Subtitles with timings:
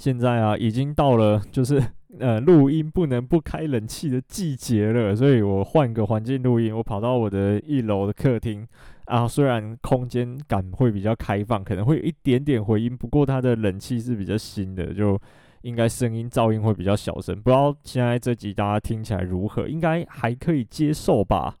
[0.00, 1.78] 现在啊，已经到了就是
[2.18, 8.66] 呃录音不能不开冷气的季节了，所以我换个环境录音，我跑到我的一楼的客厅
[9.04, 15.20] 啊，虽然空间感会比较开放，可能会有一点点回音，不过它的冷气是比较新的，就
[15.60, 17.36] 应该声音噪音会比较小声。
[17.36, 19.68] 不知道现在这集大家听起来如何？
[19.68, 21.56] 应该还可以接受吧。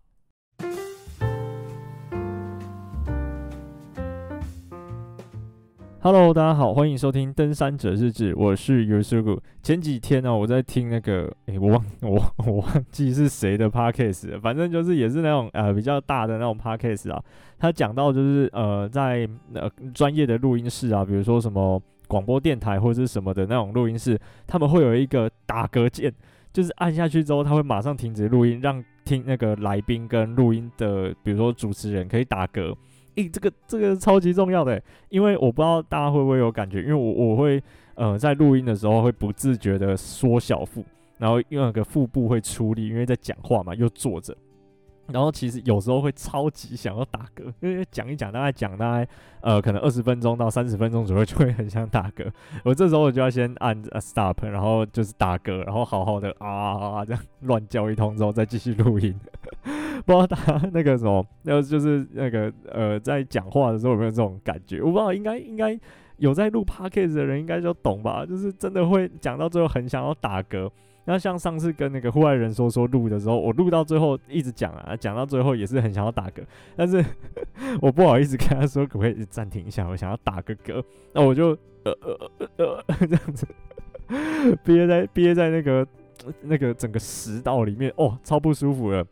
[6.02, 9.38] Hello，大家好，欢迎收听《登山者日志》，我是 Yusuku。
[9.62, 17.22] 前几天呢、我在听那个，诶、我忘 我我忘记是谁的 Podcast，反正就是也是那种呃比较大的那种 Podcast 啊。
[17.58, 21.78] 他讲到就是呃在呃专业的录音室啊，比如说什么
[22.08, 26.10] 广播电台或者是什么的那种录音室，他们会有一个打嗝键，
[26.50, 32.74] 就是按下去之后，他会马上停止录音，让听那个来宾跟录音的，比如说主持人可以打嗝。
[33.28, 37.62] 这个这个超级重要的，因为我不知道大家会不会有感觉，因为我我会
[37.94, 40.84] 呃在录音的时候会不自觉的缩小腹，
[41.18, 44.36] 然后因为那个腹部会出力，因为在讲话嘛，又坐着。
[45.12, 49.08] 然后其实有时候会超级想要打嗝，因为讲一讲，大概讲大概
[49.40, 52.30] 呃可能二十分钟到三十分钟左右，就会很想打嗝。
[52.64, 59.12] 我这时候我就要先按 stop，然后就是打嗝，然后好好的啊这样乱叫一通之后再继续录音。
[60.04, 64.80] 不知道大家那个什么，那就是那个呃在讲话的时候有没有这种感觉？
[64.80, 65.78] 我不知道，应该应该
[66.18, 68.24] 有在录 podcast 的人应该就懂吧？
[68.26, 70.70] 就是真的会讲到最后很想要打嗝。
[71.06, 76.44] 那像上次跟那个户外人说说录的时候，我录到最后一直讲啊，讲到最后也是很想要打嗝，
[76.76, 77.04] 但是
[77.80, 81.48] 我不好意思跟他说可不可以暂停一下，我想要打个嗝，那我就
[81.84, 83.46] 呃呃呃呃 这样子
[84.62, 85.86] 憋在憋在那个
[86.42, 89.04] 那个整个食道里面，哦，超不舒服了。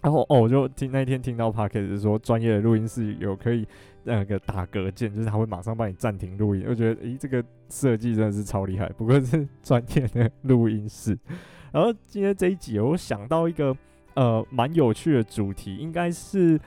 [0.00, 3.66] 然后哦，我就听那天听到 Podcast 说专业的录音室有可以
[4.04, 6.64] 那个打嗝键，就是他会马上帮你暂停录音。
[6.68, 11.18] 我觉得诶，这个设计真的是超厉害，不过是 专业的录音室。
[11.72, 13.76] 然后今天这一集，我想到一个
[14.14, 16.58] 呃蛮有趣的主题，应该是。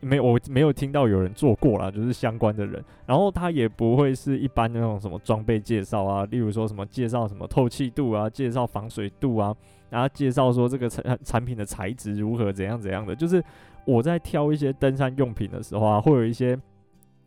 [0.00, 2.84] 没，我没有听到有人做过啦，就是相关的人。
[3.06, 9.56] 然后他也不会是一般的那种什么装备介绍啊，例如说什么介绍什么透气度啊，介绍防水度啊，
[9.94, 13.14] 然后介绍说这个产产品的材质如何怎样怎样的。
[13.14, 13.40] 就是
[13.84, 16.58] 我在挑一些登山用品的时候啊，会有一些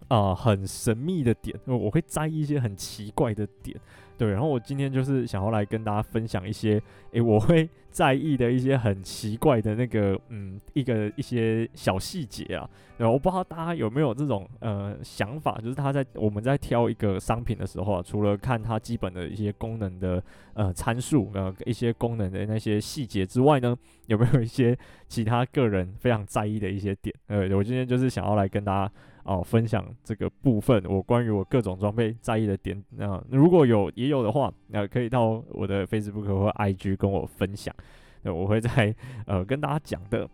[0.10, 3.80] 啊、很神秘的点，我会摘一些很奇怪的点。
[4.18, 12.68] 对，然后我今天就是想要来跟大家分享一些，诶，我会 在意的一些很奇怪的那个，嗯，一个一些小细节啊。
[12.98, 20.22] 然后我不知道大家有没有这种呃想法，就是他在我们在挑一个商品的时候啊，除了看它基本的一些功能的
[20.56, 23.76] 呃参数，呃一些功能的那些细节之外呢，
[24.08, 24.76] 有没有一些
[25.08, 27.16] 其他个人非常在意的一些点？
[27.28, 28.92] 呃，我今天就是想要来跟大家。
[29.28, 37.76] 哦，分享这个部分，我关于我各种装备在意的点，那、呃、如果有也有的话，那、呃、可以到我的 Facebook 或 IG 跟我分享，
[38.24, 38.96] 那、我会在
[39.26, 40.28] 呃跟大家讲的。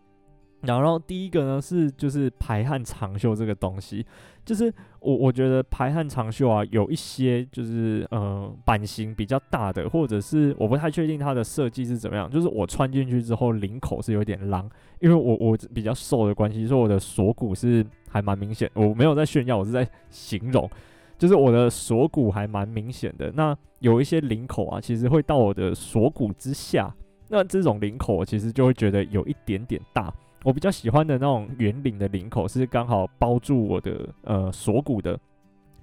[0.62, 4.06] 然后第一个呢是就是排汗长袖这个东西，
[4.46, 14.70] 就是我我觉得排汗长袖啊有一些就是呃版型比较大的，或者是我不太确定它的设计是怎么样，就是我穿进去之后领口是有点狼，
[15.02, 20.70] 因为我我比较瘦的关系，所以我的锁骨是还蛮明显，我没有在炫耀，我是在形容，
[21.18, 23.32] 就是我的锁骨还蛮明显的。
[23.32, 26.94] 那有一些领口啊，其实会到我的锁骨之下，
[27.28, 30.14] 那这种领口其实就会觉得有一点点大。
[30.44, 35.20] 我比较喜欢的那种圆领的领口是刚好包住我的呃锁骨的，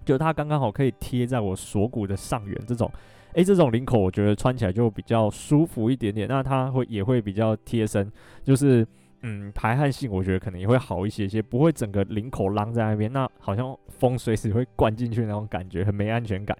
[0.05, 2.89] 就它刚刚好可以贴在我锁骨的上缘这种，
[3.33, 8.11] 诶、这种领口我觉得穿起来就比较舒服一点点，那它会也会比较贴身，
[8.45, 8.87] 就是
[9.23, 16.57] 嗯排汗性我觉得可能也会好一些些，不会整个领口浪在那边，那好像风随时会灌进去那种感觉，很没安全感。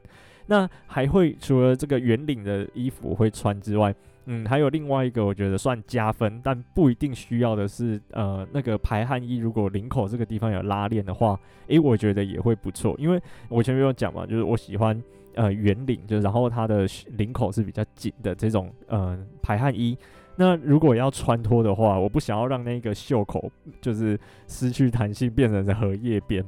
[0.47, 3.95] 那还会除了这个圆领的衣服会穿之外。
[4.27, 15.03] 嗯，还有另外一个我觉得算加分，但不一定需要的是，呃，那个排汗衣如果领口这个地方有拉链的话，诶，我觉得也会不错，因为我前面有讲嘛，就是我喜欢
[15.35, 19.97] 呃圆领，就然后它的领口是比较紧的这种呃排汗衣。
[20.37, 23.51] 那如果要穿脱的话，我不想要让那个袖口
[23.81, 26.45] 就是失去弹性，变成荷叶边。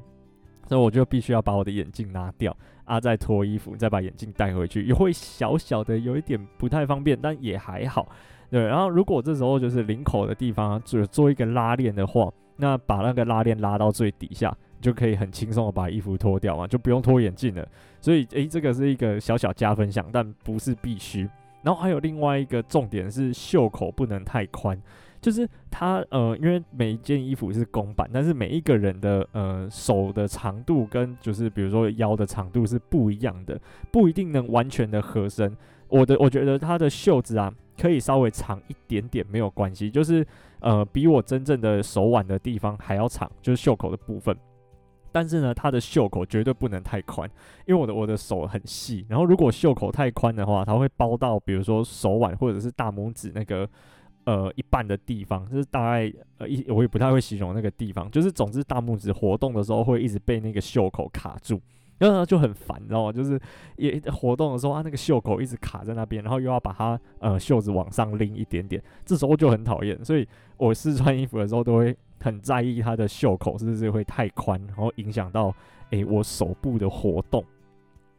[0.69, 8.09] 所以我就必须要把我的眼镜拿掉，啊，再脱衣服，再把眼镜戴回去，也会小小的有一点不太方便，但也还好。
[8.49, 17.69] 对，然后如果这时候就是领口的地方做做一个拉链的话，那把那个拉链拉到最底下，就可以很轻松的把衣服脱掉嘛，就不用脱眼镜了。
[18.01, 21.29] 所以，诶，这个是一个小小加分项，但不是必须。
[21.63, 24.81] 然后还有另外一个重点是袖口不能太宽。
[25.21, 33.57] 就是它呃，因为每一件衣服是公版，但是每一个人的呃手的长度跟就是比如说腰的长度是不一样的，
[33.93, 35.57] 不一定能完全的合身。
[35.87, 40.27] 我的我觉得它的袖子啊，可以稍微长一点点没有关系，就是
[40.59, 44.37] 呃比我真正的手腕的地方还要长，就是袖口的部分。
[45.13, 47.29] 但是呢，它的袖口绝对不能太宽，
[47.67, 53.69] 因为我的我的手很细，然后如果袖口太宽的话，它会包到比如说手腕或者是大拇指那个
[54.25, 61.61] 呃一半的地方，就是大概呃一我也不太会形容那个地方，就是总之大拇指活动的时候会一直被那个袖口卡住，
[61.99, 63.13] 然后就很烦，你知道吗？
[63.13, 63.39] 就是
[63.77, 70.27] 也活动的时候啊，那个袖口一直卡在那边，然后又要把它呃袖子往上拎一点点，这时候就很讨厌，所以
[70.57, 71.97] 我试穿衣服的时候都会。
[72.23, 75.55] 很在意它的袖口是不是会太宽，然后影响到
[75.91, 77.45] 诶、我手部的活动。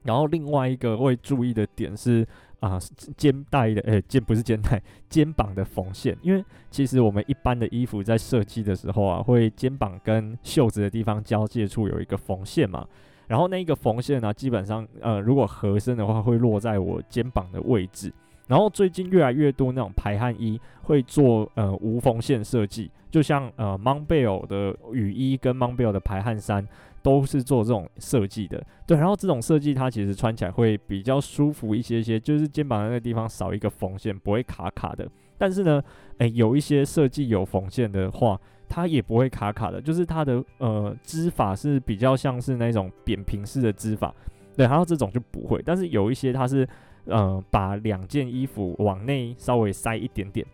[0.03, 2.27] 然后另外一个会注意的点是
[2.59, 2.77] 啊，
[3.15, 6.17] 肩带的诶、肩不是肩带， 肩膀的缝线。
[6.21, 12.85] 因为其实我们一般的衣服在设计的时候啊，会肩膀跟袖子的地方交界处有一个缝线嘛。
[13.27, 18.11] 然后那一个缝线呢、基本上呃如果合身的话，会落在我肩膀的位置。
[18.47, 25.93] 然后最近越来越多那种排汗衣会做呃无缝线设计，就像呃 m o n b e l l 的雨衣跟 m o n b e l l
[25.93, 26.67] 的排汗衫
[27.01, 28.61] 都是做这种设计的。
[28.85, 35.07] 对，然后这种设计它其实穿起来会比较舒服一些些，就是肩膀那个地方少一个缝线，不会卡卡的。
[35.37, 35.81] 但是呢，
[36.17, 38.37] 诶，有一些设计有缝线的话，
[38.67, 44.13] 它也不会卡卡的，就是它的呃织法是比较像是那种扁平式的织法。
[44.57, 46.67] 对，然后这种就不会，但是有一些它是。
[47.05, 50.45] 呃，把两件衣服往内稍微塞一点点，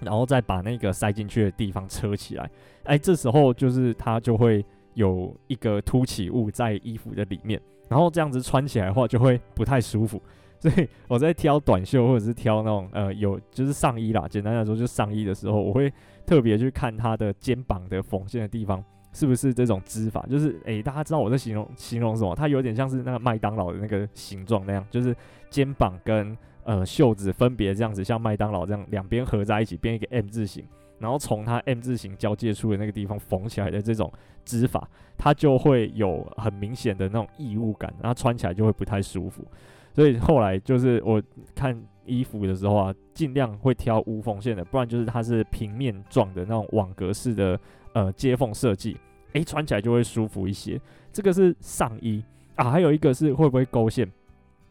[0.00, 2.50] 然后再把那个塞进去的地方车起来。
[2.84, 4.64] 哎，这时候就是它就会
[4.94, 10.20] 有一个凸起物在衣服的里面，然后这样子穿起来的话就会不太舒服。
[10.58, 15.92] 所以我在挑短袖或者是挑那种呃有就是上衣啦，简单来说就是上衣的时候，我会
[16.24, 18.82] 特别去看它的肩膀的缝线的地方。
[19.14, 20.26] 是不是这种织法？
[20.28, 22.34] 就是诶、大家知道我在形容形容什么？
[22.34, 25.16] 它有点像是那个麦当劳的那个形状那样，就是
[25.48, 30.66] 肩膀跟呃袖子分别这样子，像麦当劳这样两边合在一起变一个 M 字形，
[30.98, 34.12] 然后从它 M 字形交界处的那个地方缝起来的这种
[34.44, 39.46] 织法，它就会有很明显的那种异物感，然后穿起来就会不太舒服。
[39.94, 41.22] 所以后来就是我
[41.54, 47.56] 看衣服的时候啊，尽量会挑无缝线的，不然就是它是平面状的那种网格式的。
[47.94, 48.96] 呃，接缝设计，
[49.32, 50.80] 诶，穿起来就会舒服一些。
[51.12, 52.22] 这个是上衣
[52.56, 54.06] 啊，还有一个是会不会勾线？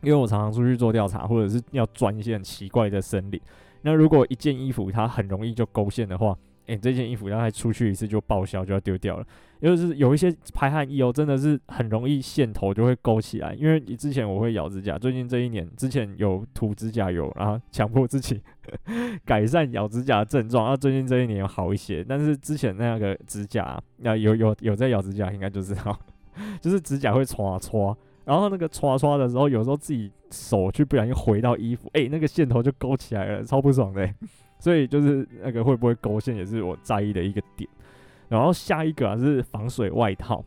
[0.02, 3.42] 因为我常常出去做调查，或者是要钻一些很奇怪的森林。
[3.82, 6.38] 那如果一件衣服它很容易就勾线的话，
[6.68, 9.26] 诶、这件衣服要再出去一次就报销，就要丢掉了。
[9.62, 13.54] 就是有一些排汗衣哦，真的是很容易线头就会勾起来。
[13.54, 18.42] 因为你之前我会咬指甲，最近这一年之前有涂指甲油，然后强迫自己
[19.24, 20.66] 改善咬指甲的症状。
[20.66, 25.98] 然后最近这一年好一些，但是之前那个指甲，那有有有在咬指甲，应该就知道，
[26.60, 27.96] 就是指甲会刷刷，
[28.26, 34.14] 然后那个刷刷的时候，有时候自己手去不小心回到衣服，诶、那个线头就勾起来了，超不爽的、欸。
[34.64, 37.70] 所以就是那个会不会勾线也是我在意的一个点。
[38.30, 40.42] 然后下一个啊是防水外套。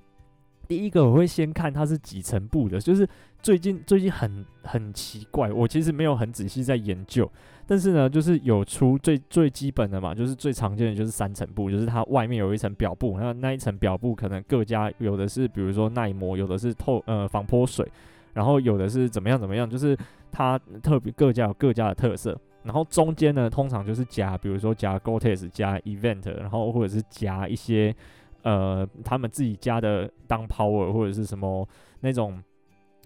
[0.67, 3.07] 第一个我会先看它是几层布的，就是
[3.43, 7.31] 最近最近很很奇怪，我其实没有很仔细在研究，
[7.67, 17.87] 但是呢，就是有出最最基本的嘛，就是最常见的就是三层布，就是它外面有一层表布，那那一层表布可能各家有的是比如说耐磨，有的是透呃防泼水，
[18.33, 19.95] 然后有的是怎么样怎么样，就是
[20.33, 22.35] 它特别各家有各家的特色。
[22.67, 27.95] 然后中间呢，通常就是加，比如说加 Gore-Tex 加 Event，然后或者是加一些
[28.43, 31.67] 呃他们自己家的 Down Power 或者是什么
[32.01, 32.43] 那种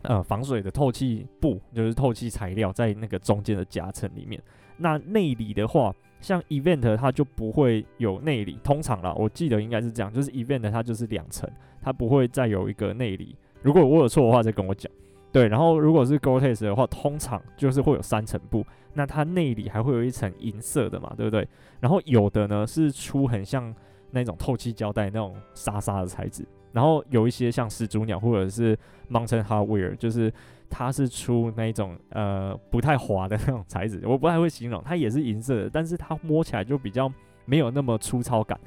[0.03, 4.43] 呃防水的透气布，就是透气材料在那个中间的夹层里面。
[4.79, 11.47] 那内里的话，像 Event 它就不会有内里，通常啦，我记得应该是这样，就是 Event 它就是两层，
[11.83, 13.37] 它不会再有一个内里。
[13.61, 14.91] 如果我有错的话，再跟我讲。
[15.33, 21.47] 对，然后如果是 Gore-Tex 的话，通常就是会有三层布，那它内里还会有一层银色的嘛，对不对？
[21.79, 23.73] 然后有的呢是出很像
[24.11, 28.77] 那种透气胶带那种沙沙的材质，然后有一些像始祖鸟或者是
[29.09, 30.33] Mountain Hardware，就是
[30.69, 37.09] 它是出那种呃不太滑的那种材质，我不太会形容，它也是银色的，但是它摸起来就比较
[37.45, 38.59] 没有那么粗糙感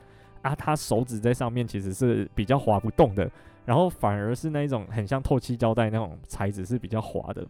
[0.42, 3.30] 啊，它手指在上面其实是比较滑不动的。
[3.66, 7.46] 然后反而是那一种很像透气胶带那种材质是比较滑的，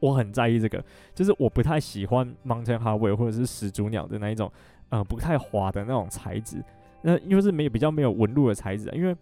[0.00, 0.82] 我很在意这个，
[1.14, 4.50] 就是我不太喜欢 Mountain Hardwear 或者是始祖鸟的那一种，
[4.88, 6.62] 呃，不太滑的那种材质。
[7.02, 9.14] 那因为是没有比较没有纹路的材质，因为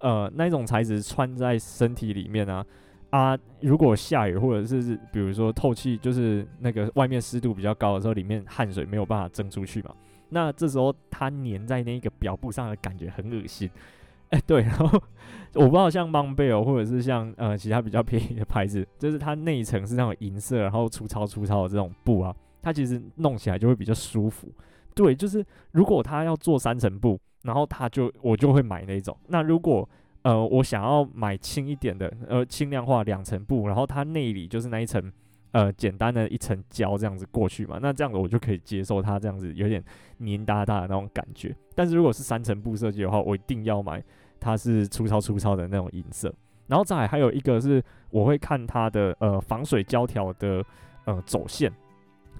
[0.00, 2.64] 呃那一种材质穿在身体里面啊
[3.10, 9.94] 啊，如果下雨或者是比如说透气，就是那个外面湿度比较高的时候，里面汗水没有办法蒸出去嘛。
[10.28, 13.70] 那这时候它粘在那个表布上的感觉很恶心。
[14.32, 14.86] 哎，对，然后
[15.54, 24.48] 我不知道像 Montbell 或者是像呃其他比较便宜的牌子，就是它内层是那种银色，然后粗糙粗糙的这种布啊，它其实弄起来就会比较舒服。
[24.94, 29.16] 对，就是如果它要做三层布，然后它就我就会买那种。
[29.28, 29.88] 那如果
[30.22, 35.12] 呃我想要买轻一点的，呃轻量化两层布，然后它内里就是那一层。
[35.52, 39.84] 呃，简单的一层胶这样子过去嘛，那这样子我就可以接受它这样子有点
[40.16, 41.54] 黏哒哒的那种感觉。
[41.74, 44.02] 但是如果是三层布设计的话，我一定要买
[44.42, 46.34] 它是粗糙粗糙的那种银色。
[46.66, 50.64] 然后再还有一个是，我会看它的呃防水胶条的
[51.04, 51.70] 呃走线，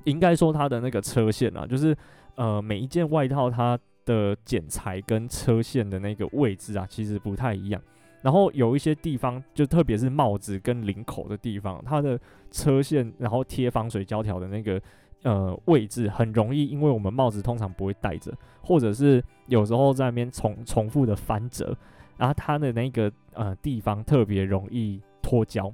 [0.05, 1.97] 应该说它的那个车线啊，就是
[2.35, 7.81] 呃每一件外套它的剪裁跟车线的那个位置啊，其实不太一样。
[8.23, 12.19] 然后有一些地方，就特别是帽子跟领口的地方，它的
[12.51, 14.81] 车线，然后贴防水胶条的那个
[15.23, 21.77] 呃位置，很容易，因为我们帽子通常不会戴着，或者是有时候在那边重重复的翻折，
[22.17, 25.73] 然后它的那个呃地方特别容易脱胶。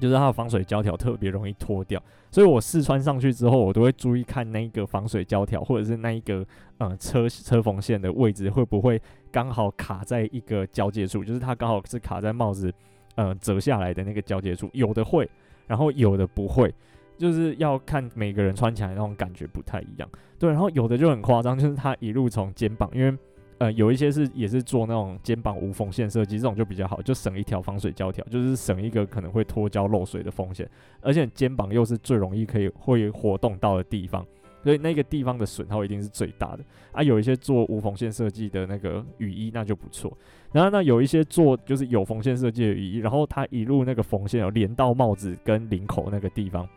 [0.00, 6.44] 就是它的防水胶条特别容易脱掉，所以我试穿上去之后，我都会注意看那个防水胶条或者是那一个
[6.78, 9.00] 呃车车缝线的位置会不会
[9.30, 12.74] 刚好卡在一个交界处，就是它刚好是卡在帽子
[13.14, 15.30] 呃折下来的那个交界处，有的会，
[15.68, 16.74] 然后有的不会，
[17.16, 20.08] 就是要看每个人穿起来那种感觉不太一样。
[20.38, 23.16] 对，然后有的就很夸张，就是它一路从肩膀，因为。
[23.58, 30.68] 呃，有一些是也是做那种肩膀无缝线设计，这种就比较好，就省一条防水胶条，就是省一个可能会脱胶漏水的风险。
[31.00, 34.26] 而且肩膀又是最容易可以会活动到的地方，
[34.64, 36.64] 所以那个地方的损耗一定是最大的。
[36.90, 40.12] 啊，有一些做无缝线设计的那个雨衣，那就不错。
[40.50, 46.68] 然后那有一些做就是有缝线设计的雨衣，然后它一路那个缝线有连到帽子跟领口那个地方。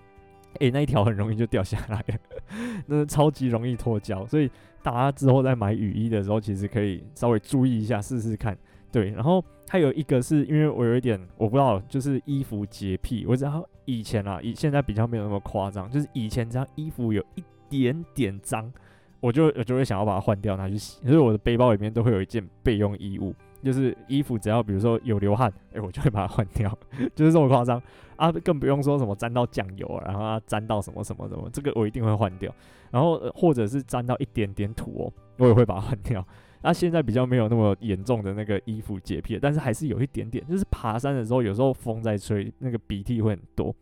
[0.59, 2.03] 诶、那一条很容易就掉下来，
[2.87, 4.49] 那超级容易脱胶，所以
[4.81, 8.57] 大家之后在买雨衣的时候，其实可以稍微注意一下，试试看。
[8.91, 18.71] 对，然后还有一个是因为我有一点我不知道，就是衣服洁癖，我知道以前啊，以现在比较没有那么夸张，就是以前只要衣服有一点点脏，
[19.19, 23.35] 我就我就会想要把它换掉拿去洗，所以我的背包里面都会有一件备用衣物。
[23.63, 26.77] 就是衣服，只要比如说有流汗， 哎、我就会把它换掉，
[27.15, 27.81] 就是这么夸张
[28.15, 28.31] 啊！
[28.31, 32.53] 更不用说什么沾到酱油，然后啊沾到什么什么什么，这个我一定会换掉。
[32.89, 36.25] 然后、或者是沾到一点点土哦，我也会把它换掉。
[36.61, 43.75] 那、 啊、现在比较没有那么严重的那个衣服洁癖，但是还是有一点点，就是爬山的时候有时候风在吹，那个鼻涕会很多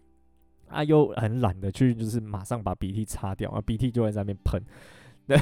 [0.67, 4.59] 啊，又很懒得去就是马上把鼻涕擦掉啊，鼻涕就会在那边喷。
[5.27, 5.35] 对，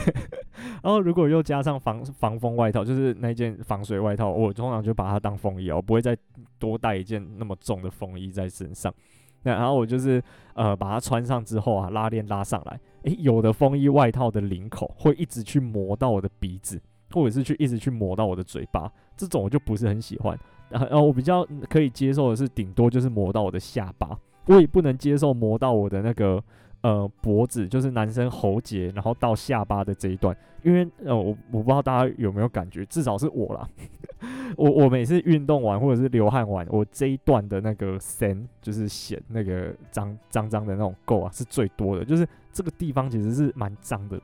[0.82, 6.18] 然后如果又加上防防风外套，就是那件防水外套，我通常就把它当风衣，我不会再
[6.58, 8.94] 多带一件那么重的风衣在身上。
[9.42, 10.24] 那然后我就是
[10.54, 20.40] 呃把它穿上之后啊，拉链拉上来，诶，有的风衣外套的领口会一直去磨到我的鼻子，或者是去一直去磨到我的嘴巴，这种我就不是很喜欢。
[20.70, 26.42] 然后我比较可以接受的是，顶多就是磨到我的下巴，我也不能接受磨到我的那个。
[26.84, 33.66] 呃，脖子就是男生喉结，然后到下巴的这一段，因为呃，我我不知道大家有没有感觉，至少是我啦，
[34.58, 44.20] 我我每次运动完或者是流汗完，我这一段的那个身就是显那个脏脏脏的那种垢啊，是最多的，就是这个地方其实是蛮脏的。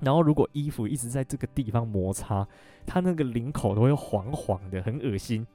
[0.00, 2.48] 然后如果衣服一直在这个地方摩擦，
[2.86, 5.46] 它那个领口都会黄黄的，很恶心。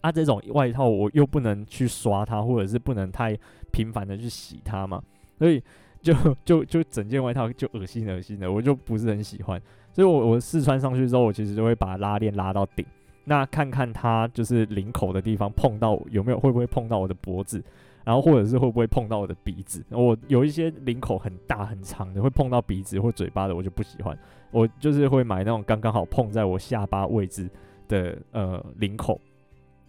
[0.00, 3.38] 啊，这种外套我又不能去刷它，或者是不能太
[3.70, 5.02] 频繁的去洗它嘛。
[5.38, 5.62] 所以
[6.02, 6.14] 就
[6.44, 9.60] 就就整件外套就恶心恶心的，我就不是很喜欢。
[9.92, 12.84] 所以我我试穿上去之后，我其实就会把拉链拉到顶，
[13.24, 17.62] 那看看它就是领口的地方碰到有没有，会不会碰到我的脖子，
[18.04, 19.82] 然后或者是会不会碰到我的鼻子。
[19.90, 24.16] 我有一些领口很大很长的，会碰到鼻子或嘴巴的，我就不喜欢。
[24.52, 27.48] 我就是会买那种刚刚好碰在我下巴位置
[27.88, 29.20] 的呃领口。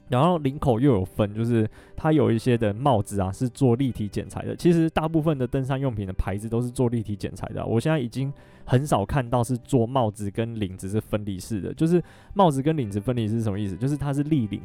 [0.10, 4.56] 然后领口又有分，就是它有一些的帽子啊是做立体剪裁的。
[4.56, 7.66] 其实大部分的登山用品的牌子都是做立体剪裁的。
[7.66, 8.32] 我现在已经
[8.66, 11.74] 很少看到是做帽子跟领子是分离式的。
[11.74, 12.02] 就是
[12.34, 13.76] 帽子跟领子分离是什么意思？
[13.76, 14.62] 就是它是立领，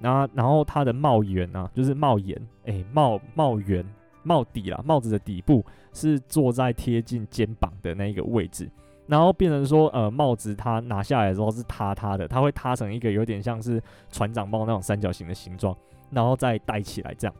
[0.00, 3.84] 然后然后它的帽檐啊，就是帽檐，诶，帽帽檐
[4.22, 8.70] 帽底啦，帽子的底部是坐在贴近肩膀的那个位置。
[9.06, 15.76] 然后变成说，呃，帽子它拿下来的时候是塌塌的，它会塌成一个有点像是船长帽那种三角形的形状，
[16.10, 17.34] 然后再戴起来这样。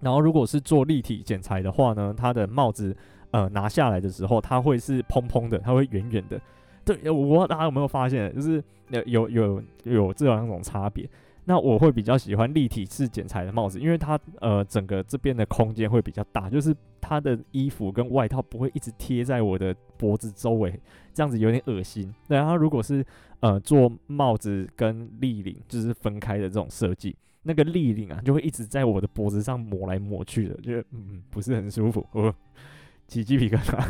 [0.00, 2.94] 然后如果是做立体剪裁的话呢，它的帽子
[3.30, 6.40] 呃拿下来的时候，它会是蓬蓬的，它会圆圆的。
[6.84, 11.08] 对，我不知道大家有没有发现，就是有有有有这两种差别。
[11.44, 20.78] 那我会比较喜欢立体式剪裁的帽子，因为它呃整个这边的空间会比较大，就是它的衣服跟外套不会一直贴在我的脖子周围，
[21.12, 22.14] 这样子有点恶心。
[22.28, 23.04] 对，然后如果是
[23.40, 32.32] 呃做帽子跟立领就是分开的这种设计，那个立领啊就会一直在我的脖子上抹来抹去的，就嗯不是很舒服，我
[33.08, 33.84] 起鸡皮疙瘩。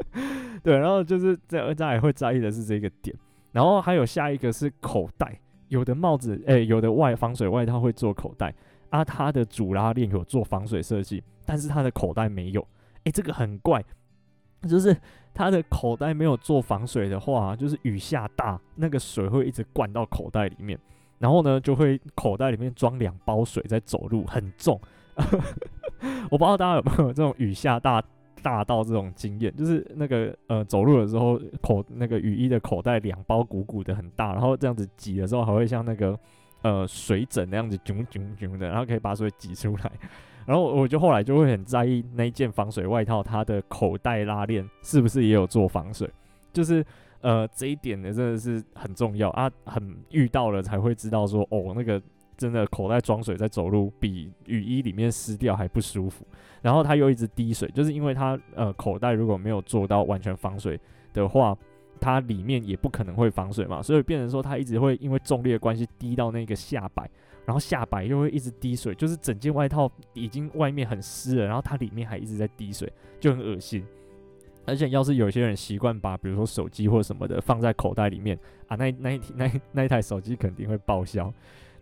[0.62, 3.16] 对，然后就是在大家也会在意的是这个点，
[3.52, 5.40] 然后还有下一个是口袋。
[5.70, 8.54] 有的帽子，诶、有的外防水外套会做口袋，
[8.90, 12.60] 啊，它的主拉链有做防水设计，但是它的口袋没有，
[13.04, 13.82] 诶、这个很怪，
[14.68, 14.96] 就是
[15.32, 20.78] 它的口袋没有做防水的话，就是雨下大，那个水会一直灌到口袋里面，
[21.18, 24.80] 然后呢，就会口袋里面装两包水在走路，很重，
[26.30, 28.02] 我不知道大家有没有这种雨下大。
[28.42, 36.18] 大到这种经验，就是那个呃，走路的时候口那个雨衣的口袋两包鼓鼓的很大，然后这样子挤的时候还会像那个
[36.62, 39.92] 呃水枕那样子囧囧囧的，然后可以把水挤出来。
[40.46, 46.10] 然后我就后来就会很在意那一件防水外套，它的口袋拉链是不是也有做防水，
[46.52, 46.84] 就是
[47.20, 52.00] 呃这一点呢真的是很重要啊，很遇到了才会知道说哦那个。
[52.40, 56.24] 真的口袋装水在走路，比雨衣里面湿掉还不舒服。
[56.62, 60.80] 然后它又一直滴水，就是因为它呃口袋如果没有做到完全防水
[61.12, 61.54] 的话，
[62.00, 67.08] 它里面也不可能会防水嘛，所以变成说它一直会因为重力的关系滴到那个下摆，
[67.44, 73.84] 然后下摆又会一直滴水，就是整件外套已经外面很湿了，然后它里面还一直在滴水，就很恶心。
[74.66, 81.32] 而且要是有些人习惯把比如说手机或什么的放在口袋里面啊，那那一那那，那一台手机肯定会报销。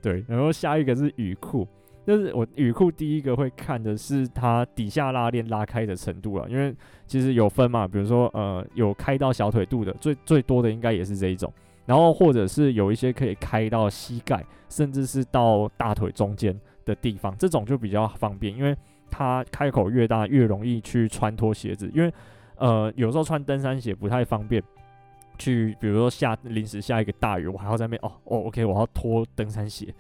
[0.01, 1.67] 对，然后下一个是雨裤，
[2.07, 6.75] 就是我雨裤第一个会看的是它底下拉链拉开的程度了，因为
[7.07, 11.53] 其实有分嘛，比如说呃有开到小腿肚的，最最多的应该也是这一种，
[11.85, 18.77] 然后或者是有一些可以开到膝盖，甚至是到大腿中间的地方，这种就比较方便，因为
[19.11, 22.13] 它开口越大越容易去穿脱鞋子，因为
[22.57, 24.63] 呃有时候穿登山鞋不太方便。
[25.39, 29.95] 去，比如说下临时下一个大雨，我还要在那边哦哦，OK，我要脱登山鞋，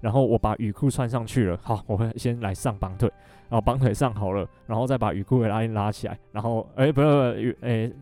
[0.00, 3.10] 然后我把雨裤穿上去了，好，我会先来上绑腿，
[3.48, 7.92] 然后绑腿上好了，然后再把雨裤的拉链拉起来，然后哎、欸，不是雨，哎、欸、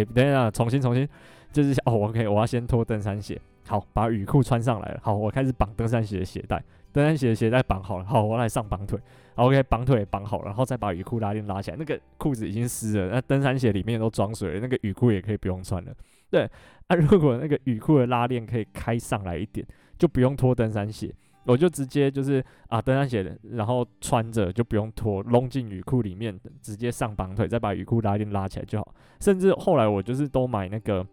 [0.00, 1.06] 哎、等一下，重新重新，
[1.52, 6.62] 就是哦，OK，我要先脱登山鞋，好，把雨裤穿上来了，好，我开始绑登山鞋的鞋带，
[6.92, 8.98] 登山鞋的鞋带绑好了，好，我来上绑腿。
[9.36, 11.76] OK，绑腿绑好了，然后再把雨裤拉链拉起来。
[11.78, 15.94] 那个裤子已经湿了，那登山鞋里面都装水了，那个雨裤也可以不用穿了。
[16.30, 16.48] 对，
[16.86, 19.66] 啊，如果那个雨裤的拉链可以开上来一点，
[19.98, 21.14] 就不用脱登山鞋，
[21.44, 28.94] 我就直接就是啊，登山鞋然后穿着就不用脱，弄进雨裤里面，直接上绑腿，再把雨裤拉链拉起来就好。
[29.20, 31.06] 甚至后来我就是都买那个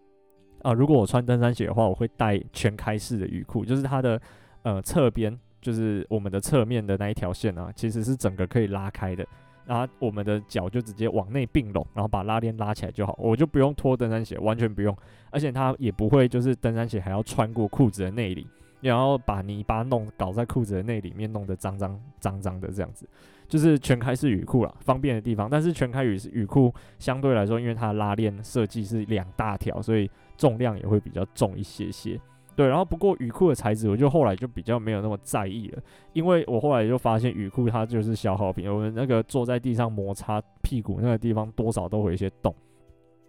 [0.61, 4.21] 啊，如果我穿登山鞋的话，我会带全开式的雨裤，就是它的
[4.63, 5.37] 呃侧边。
[5.61, 9.25] 就是我们的侧面的那一条线啊，其实是整个可以拉开的，
[9.65, 14.95] 然后我们的脚就直接往内并拢，然后把拉链拉起来就好，我就不用脱登山鞋，完全不用，
[15.31, 18.47] 而且它也不会就是登山鞋还要穿过裤子的内里，
[18.81, 23.07] 然后把泥巴弄搞在裤子的内里面，弄得脏脏脏脏的这样子，
[23.47, 32.19] 就是全开式雨裤啦，方便的地方，但是全开雨雨裤相对来说，因为它的拉链设计是两大条，所以重量也会比较重一些些。
[32.55, 42.55] 对，然后不过雨裤的材质，我就后来就比较没有那么在意了，因为我后来就发现雨裤它就是消耗品，我们那个坐在地上摩擦屁股那个地方多少都会有一些洞，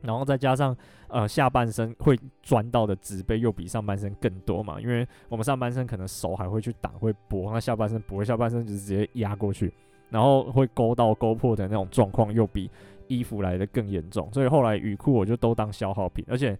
[0.00, 0.76] 然后再加上
[1.08, 9.72] 呃下半身会钻到的植被又比上半身更多嘛，因为我们上半身可能手还会去挡会拨，那下半身不会，下半身就直接压过去，
[10.08, 12.70] 然后会勾到勾破的那种状况又比
[13.08, 16.56] 衣服来的更严重，所以后来雨裤我就都当消耗品，而且。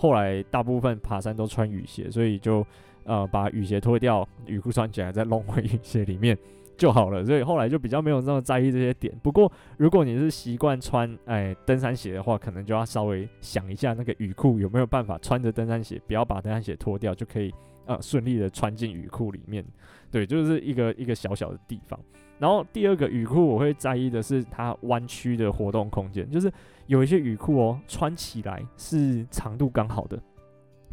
[0.00, 2.64] 后来大部分爬山都穿雨鞋，所以就
[3.02, 6.38] 呃把雨鞋脱掉，雨裤穿起来再弄回雨鞋里面
[6.76, 7.24] 就好了。
[7.24, 9.12] 所以后来就比较没有那么在意这些点。
[9.24, 17.52] 不过如果你是习惯穿哎登山鞋的话，可能就要稍微想一下那个雨裤有没有办法穿着登山鞋，不要把登山鞋脱掉，就可以
[17.86, 19.64] 呃顺利的穿进雨裤里面。
[20.12, 21.98] 对，就是一个一个小小的地方。
[22.38, 26.48] 然后第二个雨裤我会在意的是它弯曲的活动空间，就是
[26.88, 30.20] 有一些雨裤哦，穿起来是长度刚好的，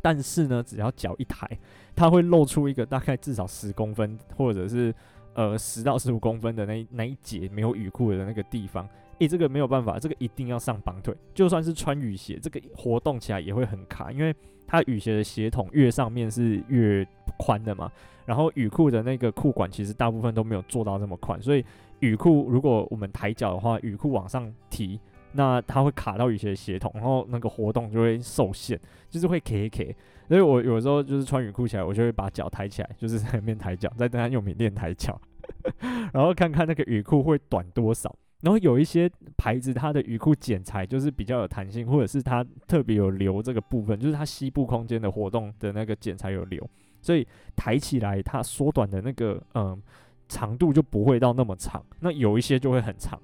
[0.01, 1.49] 但是呢，只要脚一抬，
[1.95, 4.93] 它会露出一个大概至少十公分，或者是
[5.33, 8.87] 呃十到十五公分的那那一节没有雨裤的那个地方。
[9.19, 14.35] 诶，这个没有办法，这个一定要上绑腿，就算是穿雨鞋，这个活动起来也会很卡，因为
[14.67, 17.89] 它雨鞋的鞋筒越上面是越宽的嘛。
[18.25, 21.63] 然后雨裤的那个裤管其实大部分都没有做到这么宽，所以
[21.99, 24.99] 雨裤如果我们抬脚的话，雨裤往上提，
[25.35, 29.95] 那它会卡到一些协同，然后那个活动就会受限，就是会 K K。
[30.27, 35.21] 所以我有时候就是穿雨裤起来，我就会把脚抬起来，就是在那边抬脚，在登山用品店抬脚，
[36.11, 38.15] 然后看看那个雨裤会短多少。
[38.41, 46.69] 然后有一些牌子，它的雨裤剪裁就是比较有弹性，或者是它特别有留这个部分，就是它膝部空间的活动的那个剪裁有留，
[47.01, 49.81] 所以抬起来它缩短的那个嗯
[50.27, 51.83] 长度就不会到那么长。
[51.99, 53.19] 那有一些就会很长，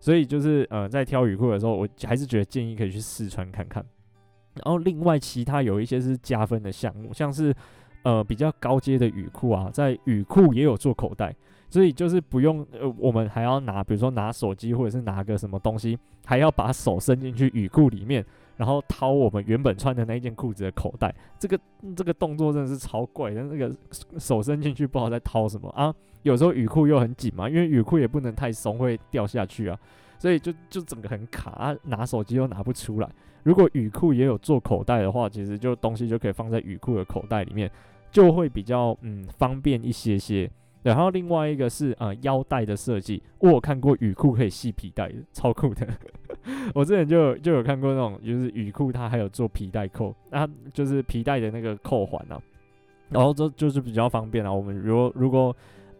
[0.00, 3.84] 所以就是呃在挑雨裤的时候，我还是觉得建议可以去试穿看看。
[4.54, 7.54] 然后另外其他有一些是加分的项目，像是
[8.02, 11.34] 呃比较高阶的雨裤啊，在雨裤也有做口袋。
[11.68, 18.24] 所以就是不用呃，我们还要拿，比如说拿手机或者是拿个什么东西，还要把手伸进去雨裤里面，
[18.56, 21.12] 然后掏我们原本穿的那一件裤子的口袋。
[21.40, 21.58] 这个
[21.96, 23.74] 这个动作真的是超怪，但那个
[24.16, 25.92] 手伸进去不好再掏什么啊。
[26.22, 29.78] 有时候雨裤又很紧嘛，因为雨裤也不能太松，会掉下去啊。
[30.18, 33.08] 所以就就整个很卡啊，拿手机又拿不出来。
[33.42, 37.70] 如果雨裤也有做口袋的话，其实就东西就可以放在雨裤的口袋里面，
[38.10, 40.50] 就会比较嗯方便一些些。
[40.82, 45.86] 然后另外一个是呃腰带的设计，我有看过雨裤可以系皮带的，超酷的。
[46.74, 52.40] 我之前就就有看过那种，就是雨裤它还有做皮带扣，那就是皮带的那个扣环啊，
[53.10, 54.52] 然后这就是比较方便啊。
[54.52, 55.54] 我们如果如果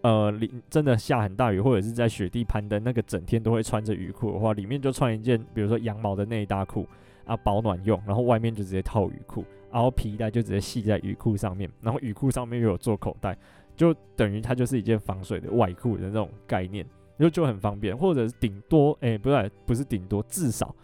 [0.06, 0.32] 呃
[0.70, 6.86] 真的下很大雨，或者是在雪地攀登，那个整天都会穿着雨裤的话，里面就穿一件比如说羊毛的内搭裤
[7.24, 13.36] 啊，保暖用，然后外面就直接套雨裤，然后皮带就直接系在雨裤上面，然后雨裤上面又有做口袋。
[13.76, 16.86] 就等于它就是一件防水的外裤的那种概念，
[17.18, 20.74] 就就很方便，或者是顶多，诶、欸，不是，不是顶多，至少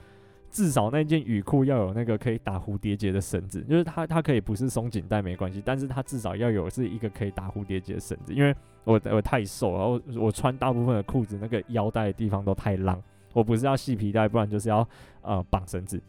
[0.52, 14.86] 至少那件雨裤要有那个可以打蝴蝶结的绳子，就是它它可以不是松紧带没关系，但是它至少要有是一个可以打蝴蝶结的绳子，因为我我太瘦，然后我穿大部分的裤子那个腰带的地方都太浪，我不是要系皮带，不然就是要
[15.22, 16.00] 呃绑绳子。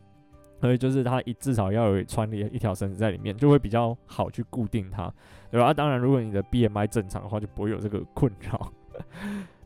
[0.60, 5.12] 所以就是它一至少要有穿了一条绳子在里面，就会比较好去固定它，
[5.52, 5.68] 对吧？
[5.68, 8.72] 啊，当然，如果你的 BMI 正常的话，就不会有这个困扰，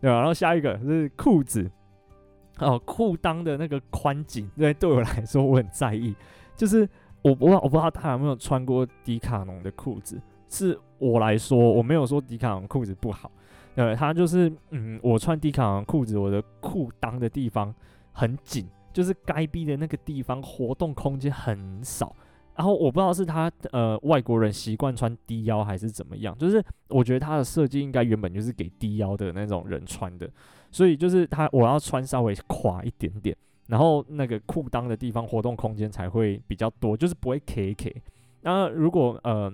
[0.02, 0.18] 对吧？
[0.18, 1.70] 然后下一个是裤子，
[2.60, 6.16] 哦，裤裆的那个宽紧，对，对我来说我很在意。
[6.56, 6.88] 就是
[7.22, 13.32] 我不知道我不知道他有没有穿过迪卡侬的裤子，是我来说，我没有说迪卡侬裤子不好，
[13.76, 17.74] 对，他就是嗯，我穿迪卡侬裤子，我的裤裆的地方
[18.12, 18.68] 很紧。
[18.94, 22.16] 就是该逼的那个地方活动空间很少，
[22.56, 30.28] 然后我不知道是他呃外国人习惯穿低腰还是怎么样，就是我觉得他的设计应该原本就是给低腰的那种人穿的，
[30.78, 33.36] 所以就是他我要穿稍微垮一点点，
[33.66, 38.02] 然后那个裤裆的地方活动空间才会比较多，就是不会 K K。
[38.42, 39.52] 那如果呃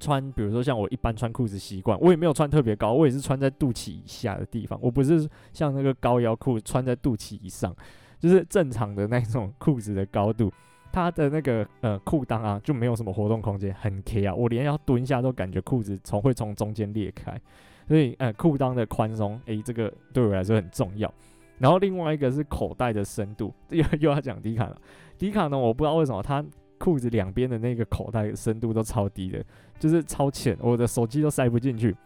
[0.00, 7.72] 穿比如说像我一般穿裤子习惯，我也没有穿特别高，我也是穿在肚脐以下的地方，我不是像那个高腰裤穿在肚脐以上。
[8.18, 10.52] 就是正常的那种裤子的高度，
[10.90, 17.40] 它的那个呃裤裆啊就没有什么活动空间，很 K 啊，我连要蹲下都感觉裤子从会从中间裂开，
[17.88, 21.12] 所以呃裤裆的宽松，诶、这个对我来说很重要。
[21.58, 24.76] 然后另外一个是口袋的深度， 又又要讲迪卡了。
[25.16, 26.44] 迪卡呢，我不知道为什么它
[26.78, 29.42] 裤子两边的那个口袋深度都超低的，
[29.80, 31.96] 就是超浅，我的手机都塞不进去，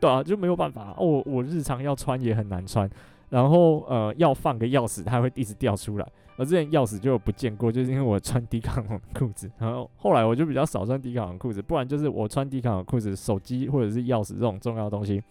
[0.00, 2.88] 对啊，就没有办法，我我日常要穿也很难穿。
[3.28, 6.06] 然后呃，要放个钥匙，它会一直掉出来。
[6.36, 9.50] 我之前钥匙就不见过，就是因为我穿迪卡的裤子。
[9.58, 15.22] 然后后来我就比较少穿迪卡的裤子，不然就是我穿迪卡的裤子，手机或者是钥匙这种重要东西，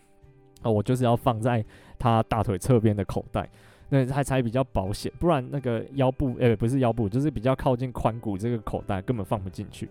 [0.62, 1.64] 啊、我就是要放在
[1.98, 3.50] 他大腿侧边的口袋，
[3.90, 5.12] 那他才比较保险。
[5.20, 9.90] 不然那个腰部，哎，不是腰部，就是比较靠近髋骨这个口袋根本放不进去。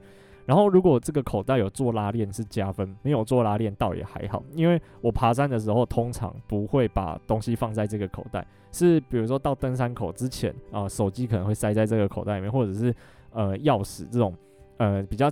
[0.50, 4.42] 然后，如果这个口袋有做拉链是加分，没有做拉链倒也还好。
[4.56, 12.92] 因为我爬山的时候通常不会把东西放在这个口袋，是比如说到登山口之前啊、手机可能会塞在这个口袋里面，或者是
[13.30, 14.34] 呃钥匙这种
[14.78, 15.30] 呃比较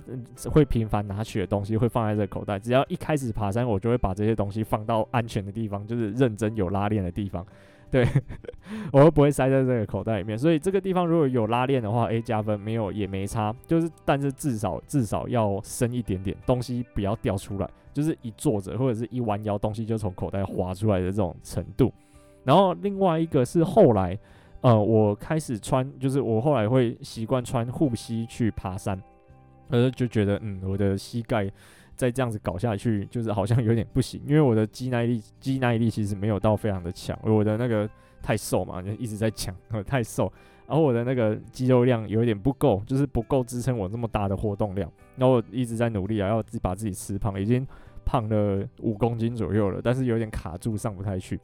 [0.49, 2.57] 会频繁拿取的东西会放在这个口袋。
[2.57, 7.45] 只要一开始爬山，我就会把这些东西放到安全的地方，就是认真有拉链的地方。
[7.91, 8.07] 对，
[8.91, 21.91] 我又不会塞在这个口袋里面，所以这个地方如果有拉链的话，A 加分，没有也没差，就是但是至少至少要深一点点，东西不要掉出来，就是一坐着或者是一弯腰，东西就从口袋滑出来的这种程度。
[22.43, 24.17] 然后另外一个是后来，
[24.61, 29.01] 呃，我开始穿，就是我后来会习惯穿护膝去爬山，
[29.69, 31.51] 呃，就觉得嗯，我的膝盖。
[31.99, 37.87] 再这样子搞下去， 就是好像有点不行，因为我的肌耐力、肌耐力其实没有到非常的强，我的那个
[38.21, 39.53] 太瘦嘛，就一直在讲，
[39.85, 40.31] 太瘦，
[40.65, 47.67] 然后我的那个肌肉量有点不够，就是不够支撑我这么大的活动量，然后我一直在努力啊，要自己把自己吃胖，已经
[48.05, 51.37] 胖了五公斤左右了，但是有点卡住，上不太去。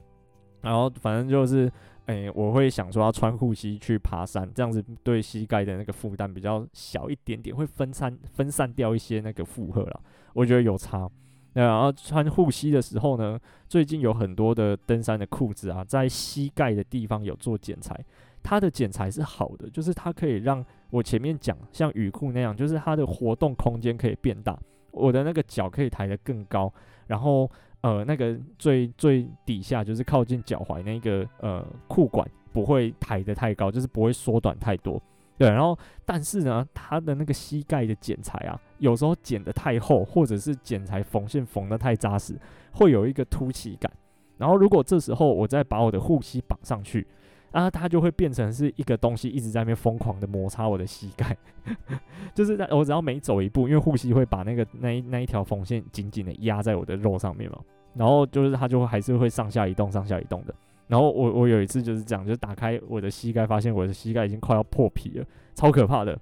[0.62, 1.72] 然后反正就是，
[2.06, 10.02] 哎、欸，我会想说要穿护膝去爬山，这样子对膝盖的那个负担比较小一点点，会分散分散掉一些那个负荷了。
[10.36, 11.10] 我觉得有差。
[11.54, 18.00] 那然后穿护膝的时候呢，最近有很多的登山的裤子啊，在膝盖的地方有做剪裁，
[18.44, 24.56] 它的剪裁是好的，就是它可以让我前面讲像雨裤那样，就是它的活动空间可以变大，
[24.92, 26.72] 我的那个脚可以抬得更高，
[27.08, 27.50] 然后。
[27.82, 35.00] 呃，那个最最底下就是靠近脚踝那个呃裤管不会抬得太高，就是不会缩短太多。
[35.38, 42.40] 对，然后但是呢，它的那个膝盖的剪裁啊，有时候剪得太厚，或者是剪裁缝线缝得太扎实，
[42.74, 43.92] 会有一个凸起感。
[44.38, 47.06] 然后如果这时候我再把我的护膝绑上去，
[47.52, 51.36] 啊，它就会变成是一个东西一直在那边疯狂的摩擦我的膝盖，
[52.34, 57.60] 就是在我只要每走一步，因为护膝会把那个那一那一条缝线紧紧的压在我的肉上面嘛。
[57.94, 60.54] 然后就是它就会还是会上下移动，上下移动的。
[60.88, 66.18] 然后我我有一次就是这样，就打开我的膝盖，发现我的膝盖已经快要破皮了，超可怕的。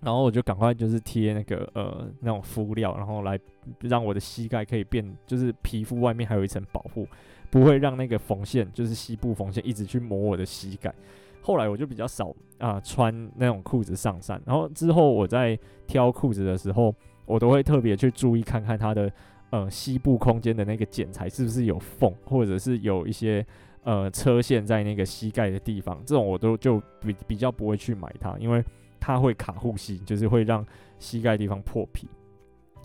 [0.00, 3.38] 然后我就赶快就是贴那个呃那种敷料，然后来
[3.80, 7.08] 让我的膝盖可以变，就是皮肤外面还有一层保护，
[7.50, 10.94] 不会让那个缝线就是膝部缝线一直去磨我的膝盖。
[11.40, 19.10] 后来我就比较少啊、穿那种裤子上山，然后之后我在挑裤子的时候，我都会特别去注意看看它的。
[19.50, 23.46] 呃，膝部空间的那个剪裁是不是有缝，或者是有一些
[23.86, 26.02] 呃车线在那个膝盖的地方？
[26.04, 28.62] 这种我都就比比较不会去买它，因为
[28.98, 30.66] 它会卡护膝，就是会让
[30.98, 32.08] 膝盖地方破皮。